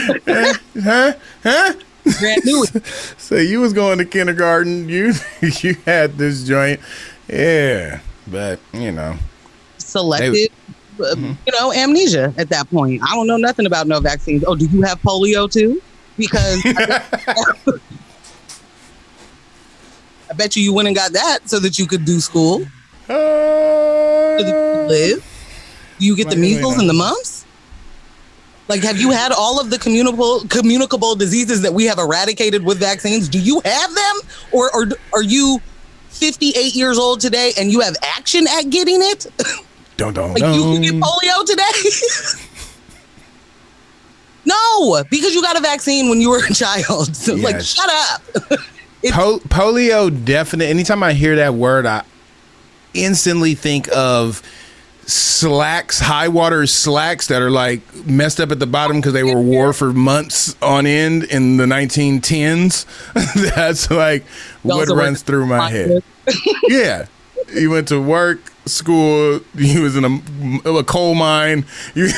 [0.82, 1.12] huh?
[1.42, 1.72] Huh?
[2.20, 2.64] Brand new.
[3.18, 4.88] So you was going to kindergarten.
[4.88, 5.14] You
[5.61, 6.80] you had this joint.
[7.28, 8.00] Yeah.
[8.26, 9.16] But, you know.
[9.78, 10.48] Selective,
[11.00, 11.32] uh, Mm-hmm.
[11.46, 13.02] you know, amnesia at that point.
[13.02, 14.44] I don't know nothing about no vaccines.
[14.46, 15.82] Oh, do you have polio too?
[16.16, 17.02] Because I
[20.36, 22.61] bet you you went and got that so that you could do school,
[23.09, 25.24] so that you could Uh, live.
[25.98, 27.43] Do you get the measles and the mumps?
[28.66, 32.78] Like, have you had all of the communicable communicable diseases that we have eradicated with
[32.78, 33.28] vaccines?
[33.28, 34.16] Do you have them,
[34.52, 35.60] or or are you
[36.08, 39.26] 58 years old today and you have action at getting it?
[39.96, 42.42] Don't, don't, Like you can get polio today?
[44.44, 47.14] no, because you got a vaccine when you were a child.
[47.14, 48.22] So, Like, shut up.
[49.12, 50.64] Po- polio definite.
[50.64, 52.02] Anytime I hear that word, I
[52.92, 54.42] instantly think of
[55.07, 59.40] slacks, high water slacks that are like messed up at the bottom because they were
[59.40, 62.86] wore for months on end in the 1910s.
[63.55, 64.24] That's like
[64.62, 66.02] what runs through my head.
[66.68, 67.07] Yeah.
[67.55, 69.40] You went to work, school.
[69.55, 71.66] You was in a, a coal mine.
[71.94, 72.09] You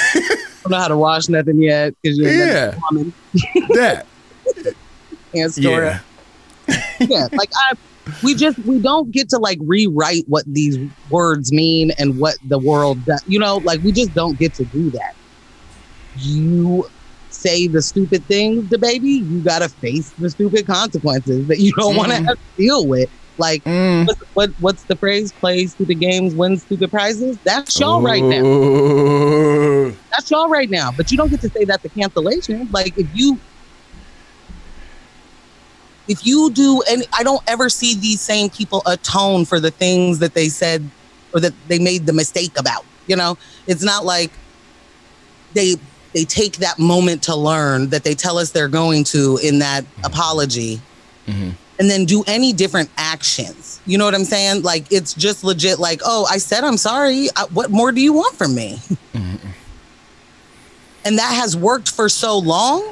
[0.63, 2.79] don't know how to wash nothing yet because you're Yeah.
[2.91, 3.13] woman
[3.75, 4.07] that.
[5.35, 6.01] and store Yeah.
[7.01, 7.75] Yeah, like I,
[8.23, 10.79] we just we don't get to like rewrite what these
[11.09, 13.23] words mean and what the world does.
[13.27, 15.15] You know, like we just don't get to do that.
[16.15, 16.87] You
[17.29, 21.97] say the stupid things to baby, you gotta face the stupid consequences that you don't
[21.97, 23.09] want to have to deal with.
[23.39, 24.07] Like Mm.
[24.07, 25.33] what's, what what's the phrase?
[25.41, 27.39] Play stupid games, win stupid prizes.
[27.45, 28.43] That's y'all right now.
[30.13, 30.91] That's y'all right now.
[30.97, 32.69] But you don't get to say that to cancellation.
[32.71, 33.41] Like if you
[36.09, 40.19] if you do and I don't ever see these same people atone for the things
[40.21, 40.89] that they said
[41.35, 42.85] or that they made the mistake about.
[43.07, 43.37] You know,
[43.67, 44.31] it's not like
[45.55, 45.77] they
[46.13, 49.85] they take that moment to learn that they tell us they're going to in that
[50.05, 50.81] apology
[51.29, 51.55] Mhm.
[51.79, 53.81] and then do any different actions.
[53.85, 54.63] You know what I'm saying?
[54.63, 57.29] Like it's just legit like, "Oh, I said I'm sorry.
[57.37, 58.81] I, what more do you want from me?"
[61.05, 62.83] and that has worked for so long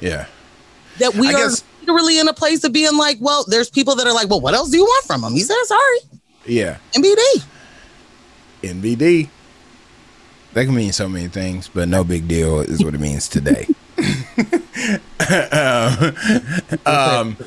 [0.00, 0.26] Yeah.
[0.98, 3.94] that we I are guess- literally in a place of being like, well, there's people
[3.96, 5.32] that are like, well, what else do you want from him?
[5.32, 5.98] He said, sorry,
[6.46, 6.78] Yeah.
[6.92, 7.44] NBD.
[8.62, 9.28] NBD.
[10.54, 13.66] That can mean so many things, but no big deal is what it means today.
[16.86, 17.36] um,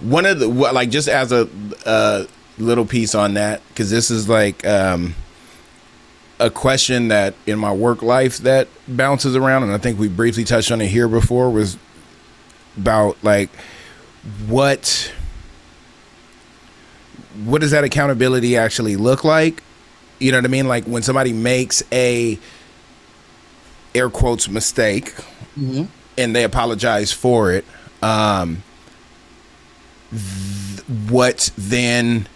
[0.00, 1.48] one of the like just as a
[1.84, 2.24] uh,
[2.58, 5.14] little piece on that because this is like um,
[6.38, 10.44] a question that in my work life that bounces around, and I think we briefly
[10.44, 11.76] touched on it here before was
[12.76, 13.48] about like
[14.46, 15.12] what
[17.44, 19.62] what does that accountability actually look like?
[20.18, 20.68] You know what I mean?
[20.68, 22.38] Like when somebody makes a
[23.94, 25.14] air quotes mistake
[25.58, 25.88] Mhm.
[26.18, 27.64] and they apologize for it,
[28.02, 28.62] um,
[30.10, 32.26] th- what then?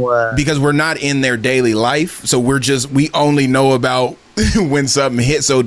[0.00, 0.36] What?
[0.36, 4.16] Because we're not in their daily life, so we're just we only know about
[4.56, 5.46] when something hits.
[5.46, 5.64] So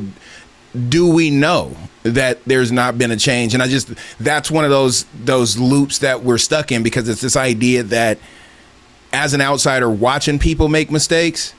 [0.90, 3.54] do we know that there's not been a change?
[3.54, 7.22] And I just that's one of those those loops that we're stuck in because it's
[7.22, 8.18] this idea that
[9.14, 11.54] as an outsider watching people make mistakes,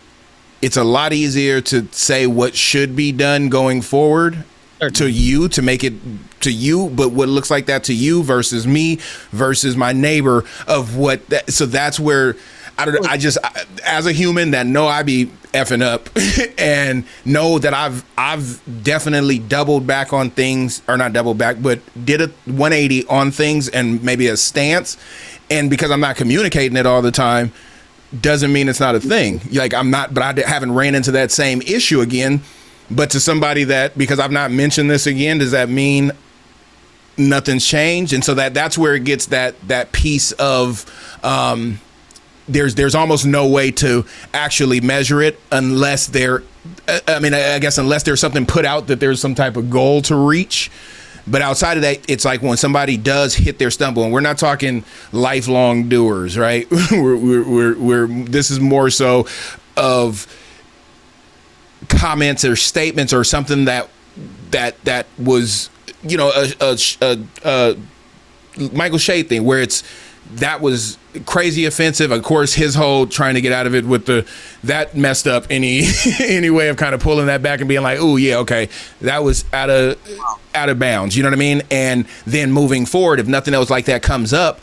[0.63, 4.45] it's a lot easier to say what should be done going forward
[4.91, 5.93] to you to make it
[6.41, 8.99] to you but what looks like that to you versus me
[9.31, 12.37] versus my neighbor of what that so that's where
[12.79, 13.07] I don't.
[13.07, 16.09] I just I, as a human that know I be effing up,
[16.59, 21.81] and know that I've I've definitely doubled back on things, or not doubled back, but
[22.05, 24.97] did a 180 on things and maybe a stance,
[25.51, 27.53] and because I'm not communicating it all the time,
[28.19, 29.41] doesn't mean it's not a thing.
[29.53, 32.41] Like I'm not, but I haven't ran into that same issue again.
[32.91, 36.13] But to somebody that because I've not mentioned this again, does that mean
[37.17, 38.13] nothing's changed?
[38.13, 40.85] And so that that's where it gets that that piece of
[41.25, 41.81] um,
[42.49, 44.05] there's there's almost no way to
[44.35, 46.43] actually measure it unless there
[47.09, 50.03] I mean I guess unless there's something put out that there's some type of goal
[50.03, 50.71] to reach.
[51.25, 54.39] But outside of that, it's like when somebody does hit their stumble, and we're not
[54.39, 56.67] talking lifelong doers, right?
[56.91, 59.29] we're, we're, we're, we're, this is more so
[59.77, 60.27] of
[61.89, 63.89] comments or statements or something that
[64.51, 65.71] that that was
[66.03, 67.77] you know a, a, a, a
[68.73, 69.83] Michael Che thing where it's
[70.35, 72.11] that was crazy offensive.
[72.11, 74.27] Of course, his whole trying to get out of it with the
[74.65, 75.83] that messed up any
[76.21, 78.69] any way of kind of pulling that back and being like, oh yeah, okay,
[79.01, 79.99] that was out of
[80.55, 81.17] out of bounds.
[81.17, 81.63] You know what I mean?
[81.71, 84.61] And then moving forward, if nothing else like that comes up,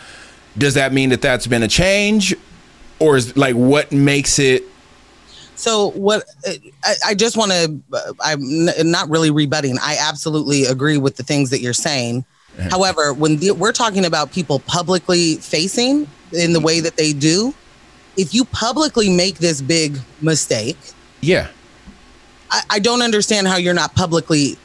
[0.58, 2.36] does that mean that that's been a change,
[3.00, 4.64] or is like what makes it?
[5.60, 6.24] So what
[6.86, 8.40] I, I just want to, I'm
[8.90, 9.78] not really rebutting.
[9.82, 12.24] I absolutely agree with the things that you're saying.
[12.72, 17.54] However, when the, we're talking about people publicly facing in the way that they do,
[18.16, 20.78] if you publicly make this big mistake,
[21.22, 21.50] Yeah,
[22.52, 24.58] I, I don't understand how you're not publicly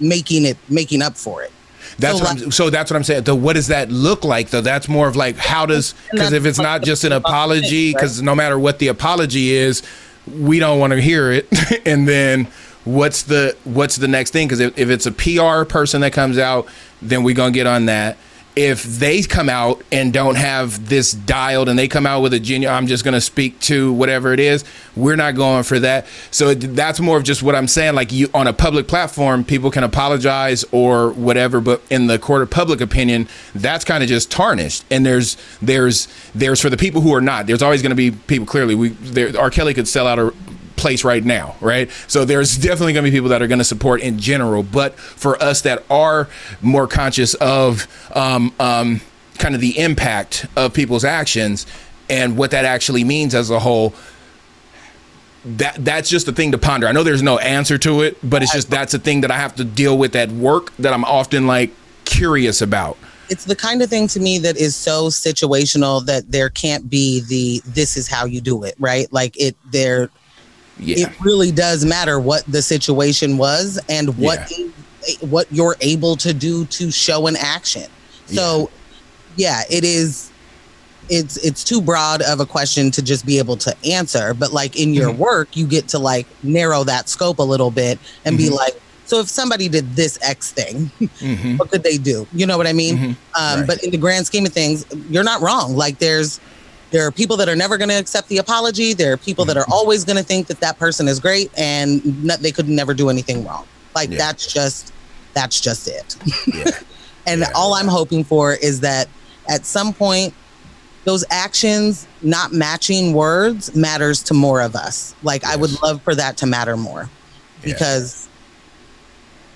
[0.00, 1.52] making it making up for it.
[1.98, 2.70] That's So, what I'm, so.
[2.70, 3.24] That's what I'm saying.
[3.24, 4.60] So what does that look like though?
[4.60, 8.34] That's more of like how does because if it's not just an apology, because no
[8.34, 9.82] matter what the apology is,
[10.26, 11.48] we don't want to hear it.
[11.86, 12.48] and then
[12.84, 14.46] what's the what's the next thing?
[14.46, 16.66] Because if, if it's a PR person that comes out,
[17.00, 18.16] then we're gonna get on that.
[18.54, 22.40] If they come out and don't have this dialed and they come out with a
[22.40, 26.06] genuine, I'm just going to speak to whatever it is, we're not going for that.
[26.30, 27.94] So that's more of just what I'm saying.
[27.94, 32.42] Like you on a public platform, people can apologize or whatever, but in the court
[32.42, 34.84] of public opinion, that's kind of just tarnished.
[34.90, 37.46] And there's there's there's for the people who are not.
[37.46, 38.46] There's always going to be people.
[38.46, 39.32] Clearly, we there.
[39.38, 39.50] R.
[39.50, 40.34] Kelly could sell out a
[40.76, 41.90] place right now, right?
[42.08, 44.94] So there's definitely going to be people that are going to support in general, but
[44.98, 46.28] for us that are
[46.60, 49.00] more conscious of um, um,
[49.38, 51.66] kind of the impact of people's actions
[52.08, 53.94] and what that actually means as a whole,
[55.44, 56.86] that that's just a thing to ponder.
[56.86, 59.36] I know there's no answer to it, but it's just that's a thing that I
[59.36, 61.70] have to deal with at work that I'm often like
[62.04, 62.96] curious about.
[63.28, 67.22] It's the kind of thing to me that is so situational that there can't be
[67.22, 69.10] the this is how you do it, right?
[69.12, 70.10] Like it there
[70.82, 71.06] Yeah.
[71.08, 74.50] it really does matter what the situation was and what
[75.20, 77.88] what you're able to do to show an action.
[78.26, 78.70] So
[79.36, 80.30] yeah, it is
[81.08, 84.78] it's it's too broad of a question to just be able to answer, but like
[84.78, 88.48] in your work you get to like narrow that scope a little bit and be
[88.50, 88.74] like
[89.04, 91.58] so if somebody did this X thing, Mhm.
[91.58, 92.26] what could they do?
[92.32, 92.96] You know what I mean?
[92.96, 93.08] Mhm.
[93.08, 93.66] Um, Right.
[93.66, 95.76] But in the grand scheme of things, you're not wrong.
[95.76, 96.38] Like there's
[96.92, 98.92] there are people that are never going to accept the apology.
[98.92, 99.72] There are people that are Mm-hmm.
[99.72, 103.08] always going to think that that person is great and not, they could never do
[103.08, 103.66] anything wrong.
[103.94, 104.18] Like Yeah.
[104.18, 104.92] that's just
[105.34, 106.16] that's just it.
[106.46, 106.70] Yeah.
[107.26, 107.50] and Yeah.
[107.54, 109.08] all I'm hoping for is that
[109.48, 110.34] at some point
[111.04, 115.14] those actions not matching words matters to more of us.
[115.22, 117.08] Like I would love for that to matter more
[117.62, 118.28] because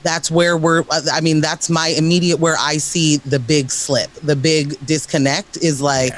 [0.03, 4.37] that's where we're i mean that's my immediate where i see the big slip the
[4.37, 6.13] big disconnect is like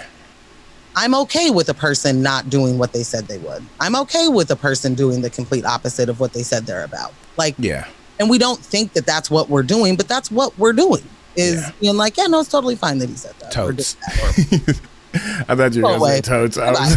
[1.01, 4.51] i'm okay with a person not doing what they said they would i'm okay with
[4.51, 7.87] a person doing the complete opposite of what they said they're about like Yeah.
[8.19, 11.03] and we don't think that that's what we're doing but that's what we're doing
[11.37, 11.71] is Yeah.
[11.81, 13.95] being like yeah no it's totally fine that he said that Totes.
[13.95, 14.81] that,
[15.49, 16.59] I thought you were going to say totes.
[16.59, 16.97] I was,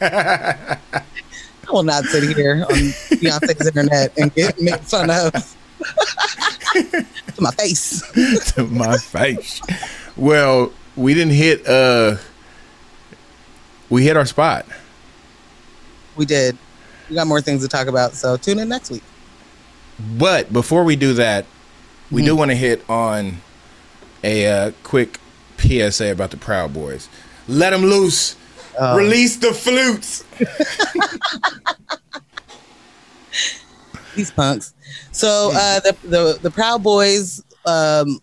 [0.00, 2.76] i will not sit here on
[3.18, 5.32] beyonce's internet and get made fun of
[6.74, 8.02] to my face
[8.54, 9.60] to my face.
[10.16, 12.16] Well, we didn't hit uh
[13.90, 14.66] we hit our spot.
[16.16, 16.56] we did
[17.08, 19.02] we got more things to talk about so tune in next week
[20.18, 21.46] But before we do that,
[22.10, 23.38] we do want to hit on
[24.22, 25.18] a uh, quick
[25.58, 27.08] PSA about the Proud Boys.
[27.48, 28.36] Let them loose.
[28.94, 30.24] Release the flutes.
[34.16, 34.74] these punks.
[35.12, 38.20] So uh, the, the the Proud Boys um,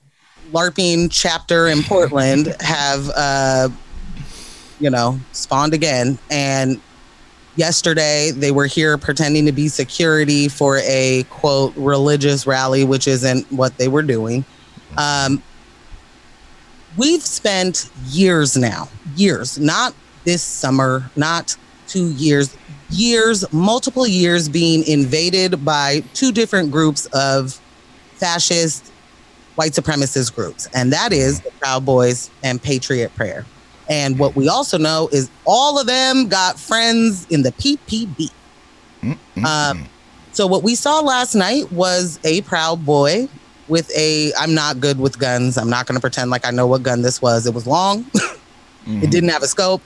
[0.51, 3.69] LARPing chapter in Portland have uh,
[4.83, 6.79] you know spawned again, and
[7.55, 13.49] yesterday they were here pretending to be security for a quote religious rally, which isn't
[13.51, 14.43] what they were doing.
[14.97, 15.41] Um,
[16.97, 21.55] we've spent years now, years, not this summer, not
[21.87, 22.55] two years,
[22.89, 27.53] years, multiple years being invaded by two different groups of
[28.15, 28.91] fascist
[29.55, 33.45] white supremacist groups, and that is the Proud Boys and Patriot Prayer.
[33.89, 38.31] And what we also know is all of them got friends in the PPB.
[39.45, 39.85] Um,
[40.31, 43.27] so what we saw last night was a Proud Boy
[43.67, 44.31] with a.
[44.39, 45.57] I'm not good with guns.
[45.57, 47.45] I'm not going to pretend like I know what gun this was.
[47.45, 48.05] It was long.
[48.85, 49.81] It didn't have a scope.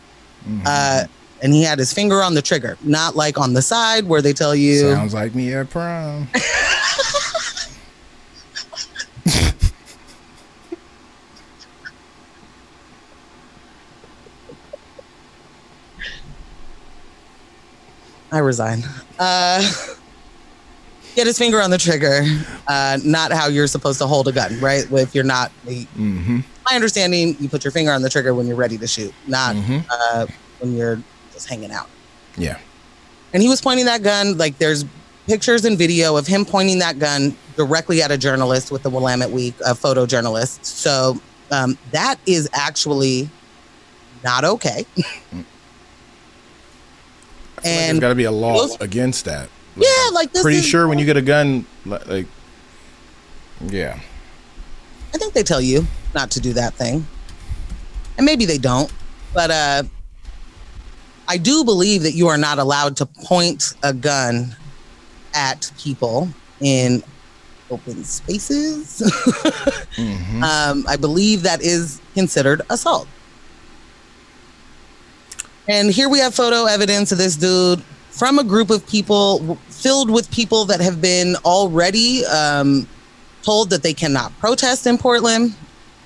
[0.65, 1.03] Uh,
[1.43, 4.33] and he had his finger on the trigger, not like on the side where they
[4.33, 4.91] tell you.
[4.91, 6.27] Sounds like me at prom.
[18.31, 18.83] I resign.
[19.19, 19.63] Uh,
[21.15, 22.21] get his finger on the trigger.
[22.67, 24.85] Uh, not how you're supposed to hold a gun, right?
[24.91, 26.39] If you're not, Mm-hmm.
[26.69, 29.55] my understanding, you put your finger on the trigger when you're ready to shoot, not
[29.55, 29.85] Mhm.
[29.89, 30.27] uh,
[30.59, 31.01] when you're
[31.33, 31.89] just hanging out.
[32.37, 32.57] Yeah.
[33.33, 34.37] And he was pointing that gun.
[34.37, 34.85] Like there's
[35.27, 39.31] pictures and video of him pointing that gun directly at a journalist with the Willamette
[39.31, 40.59] Week, a photojournalist.
[40.65, 41.19] So
[41.51, 43.29] um, that is actually
[44.23, 44.85] not okay.
[47.63, 49.49] There's and got to be a law those- against that.
[49.75, 52.25] yeah, like this Pretty is, sure when you get a gun, like,
[53.67, 53.99] yeah.
[55.13, 57.05] I think they tell you not to do that thing.
[58.17, 58.91] And maybe they don't.
[59.33, 59.83] But uh
[61.27, 64.55] I do believe that you are not allowed to point a gun
[65.33, 66.29] at people
[66.61, 67.03] in
[67.69, 69.01] open spaces.
[69.97, 70.43] Mhm.
[70.43, 73.07] um, I believe that is considered assault.
[75.69, 80.09] And here we have photo evidence of this dude from a group of people filled
[80.09, 82.87] with people that have been already um,
[83.43, 85.53] told that they cannot protest in Portland.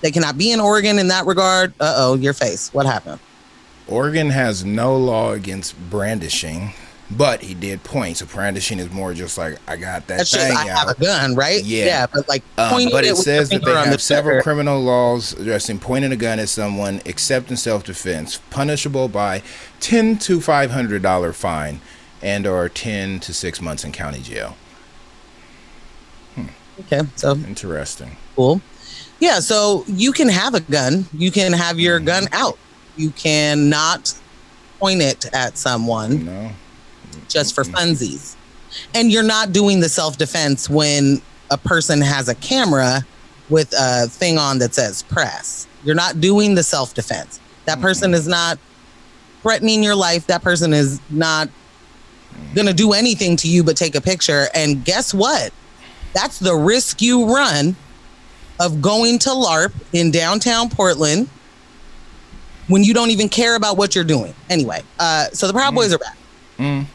[0.02, 1.74] They cannot be in Oregon in that regard.
[1.80, 2.74] Uh oh, your face.
[2.74, 3.20] What happened?
[3.88, 6.74] Oregon has no law against brandishing,
[7.18, 8.18] but he did point.
[8.18, 10.96] So brandishing is more just like I got that That's thing just I have a
[11.00, 11.64] gun, right?
[11.64, 12.08] Yeah.
[12.14, 14.44] but like Um, but it your says that they on the have several trigger.
[14.44, 19.42] criminal laws addressing pointing a gun at someone except in self-defense, punishable by
[19.80, 21.82] ten to five hundred dollar fine,
[22.22, 24.56] and or ten to six months in county jail.
[26.36, 26.46] Hmm.
[26.82, 28.18] Okay, so Interesting.
[28.36, 28.62] cool.
[29.20, 31.06] Yeah, so you can have a gun.
[31.14, 32.58] You can have your gun out.
[32.98, 34.14] You cannot
[34.80, 36.52] point it at someone No.
[37.32, 38.36] Just for funsies.
[38.94, 43.06] And you're not doing the self defense when a person has a camera
[43.50, 45.68] with a thing on that says press.
[45.84, 47.40] You're not doing the self defense.
[47.66, 48.58] That person is not
[49.42, 50.28] threatening your life.
[50.28, 51.50] That person is not
[52.56, 54.48] going to do anything to you but take a picture.
[54.56, 55.52] And guess what?
[56.14, 57.76] That's the risk you run
[58.60, 61.28] of going to LARP in downtown Portland
[62.68, 64.34] when you don't even care about what you're doing.
[64.50, 66.18] Anyway, uh, so the Proud Boys are back.
[66.58, 66.86] Mm.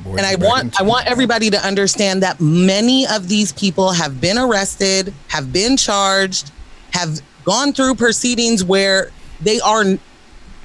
[0.00, 3.28] Boys and I are back in want I want everybody to understand that many of
[3.28, 6.50] these people have been arrested, have been charged,
[6.92, 9.84] have gone through proceedings where they are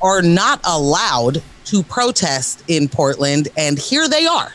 [0.01, 4.53] are not allowed to protest in Portland and here they are.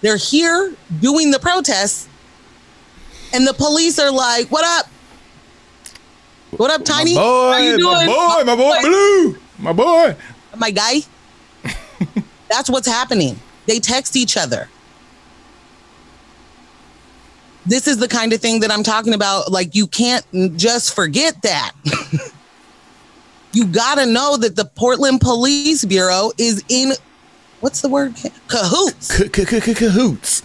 [0.00, 2.08] They're here doing the protests
[3.32, 4.88] and the police are like, "What up?
[6.56, 7.14] What up, Tiny?
[7.14, 8.06] My boy, How you doing?
[8.06, 10.16] my boy, my boy, Blue, my boy.
[10.56, 11.00] my guy.
[12.56, 13.38] That's what's happening.
[13.66, 14.70] They text each other.
[17.66, 19.52] This is the kind of thing that I'm talking about.
[19.52, 20.24] Like, you can't
[20.56, 21.72] just forget that.
[23.52, 26.92] you got to know that the Portland Police Bureau is in,
[27.60, 28.14] what's the word?
[28.48, 29.12] Cahoots.
[29.28, 30.42] Cahoots.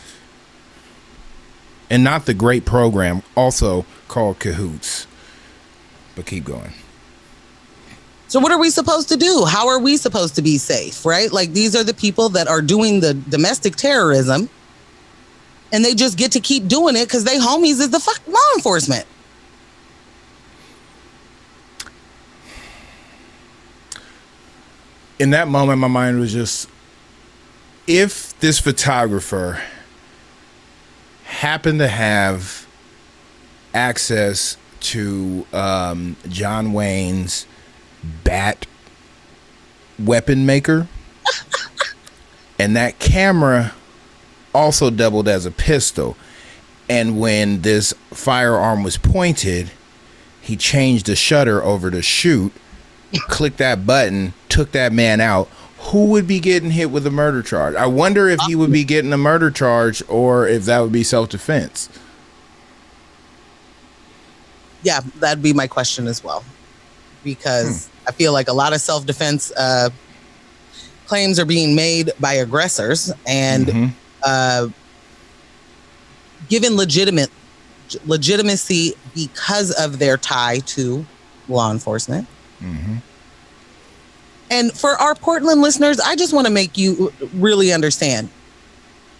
[1.89, 5.07] And not the great program, also called Cahoots.
[6.17, 6.73] But keep going.
[8.31, 9.43] So, what are we supposed to do?
[9.43, 11.29] How are we supposed to be safe, right?
[11.29, 14.49] Like, these are the people that are doing the domestic terrorism,
[15.73, 18.39] and they just get to keep doing it because they homies is the fuck law
[18.55, 19.05] enforcement.
[25.21, 26.67] in that moment, my mind was just
[27.85, 29.61] if this photographer
[31.25, 32.65] happened to have
[33.71, 37.45] access to um, John Wayne's
[38.23, 38.65] bat
[39.99, 40.87] weapon maker,
[42.59, 43.73] and that camera
[44.53, 46.17] also doubled as a pistol.
[46.89, 49.71] And when this firearm was pointed,
[50.41, 52.51] he changed the shutter over to shoot
[53.19, 55.47] click that button, took that man out,
[55.79, 57.75] who would be getting hit with a murder charge?
[57.75, 61.03] I wonder if he would be getting a murder charge or if that would be
[61.03, 61.89] self defense.
[64.83, 66.43] Yeah, that'd be my question as well.
[67.23, 69.89] Because I feel like a lot of self defense uh,
[71.07, 73.91] claims are being made by aggressors and Mhm.
[74.23, 74.67] uh,
[76.49, 77.29] given legitimate
[78.05, 81.05] legitimacy because of their tie to
[81.49, 82.27] law enforcement.
[84.49, 88.29] And for our Portland listeners, I just want to make you really understand.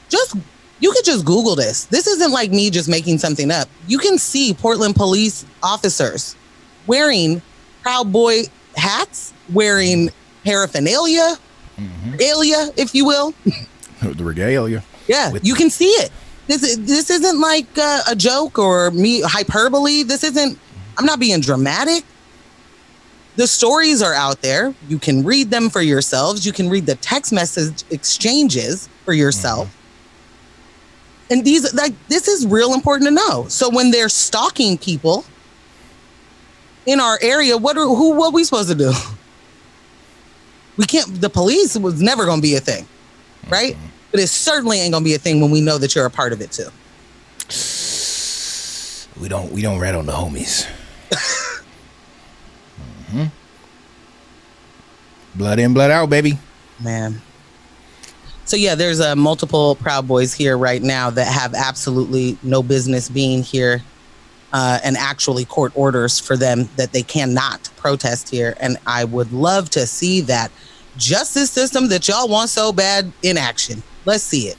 [0.10, 0.36] Just
[0.80, 1.86] you could just Google this.
[1.86, 3.70] This isn't like me just making something up.
[3.88, 6.36] You can see Portland police officers
[6.88, 7.42] wearing
[7.84, 8.44] Proud Boy
[8.76, 10.10] hats, wearing
[10.44, 11.36] paraphernalia,
[12.12, 13.34] regalia, if you will.
[14.02, 14.84] The regalia.
[15.08, 16.10] Yeah, With- you can see it.
[16.48, 20.02] This is, this isn't like uh, a joke or me hyperbole.
[20.02, 20.58] This isn't.
[20.98, 22.04] I'm not being dramatic.
[23.36, 24.74] The stories are out there.
[24.90, 26.46] You can read them for yourselves.
[26.46, 29.70] You can read the text message exchanges for yourself.
[31.30, 33.46] And these like this is real important to know.
[33.48, 35.24] So when they're stalking people
[36.86, 38.92] in our area, what are who what we supposed to do?
[40.78, 42.88] We can't the police was never gonna be a thing,
[43.50, 43.76] right?
[44.12, 46.34] But it certainly ain't gonna be a thing when we know that you're a part
[46.34, 46.70] of it too.
[49.22, 50.66] We don't we don't rat on the homies.
[53.14, 53.30] Mhm.
[55.36, 56.38] Blood in, blood out, baby.
[56.80, 57.22] Man.
[58.46, 63.08] So yeah, there's uh, multiple Proud Boys here right now that have absolutely no business
[63.10, 63.82] being here,
[64.54, 68.56] uh, and actually court orders for them that they cannot protest here.
[68.60, 70.52] And I would love to see that
[70.98, 73.84] justice system that y'all want so bad in action.
[74.06, 74.58] Let's see it.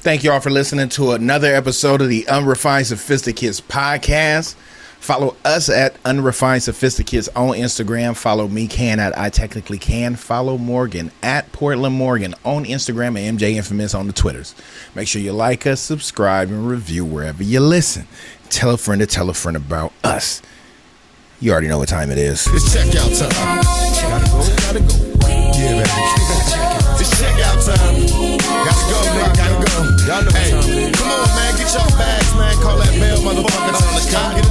[0.00, 4.54] Thank you all for listening to another episode of the Unrefined Sophisticates podcast.
[5.08, 8.14] Follow us at Unrefined Sophisticates on Instagram.
[8.14, 10.16] Follow me, Kan, at I Technically Can.
[10.16, 14.54] Follow Morgan at Portland Morgan on Instagram and MJ Infamous on the Twitters.
[14.94, 18.06] Make sure you like us, subscribe, and review wherever you listen.
[18.50, 20.42] Tell a friend to tell a friend about us.
[21.40, 22.46] You already know what time it is.
[22.48, 23.64] It's checkout time.
[24.04, 24.94] Gotta go, gotta go.
[25.56, 27.00] Yeah, baby.
[27.00, 27.96] it's checkout time.
[28.44, 29.78] Gotta go, man, gotta go.
[30.04, 30.92] Y'all know hey, time.
[30.92, 32.54] come on, man, get your bags, man.
[32.60, 33.72] Call that bell, motherfucker.
[33.72, 34.47] It's on the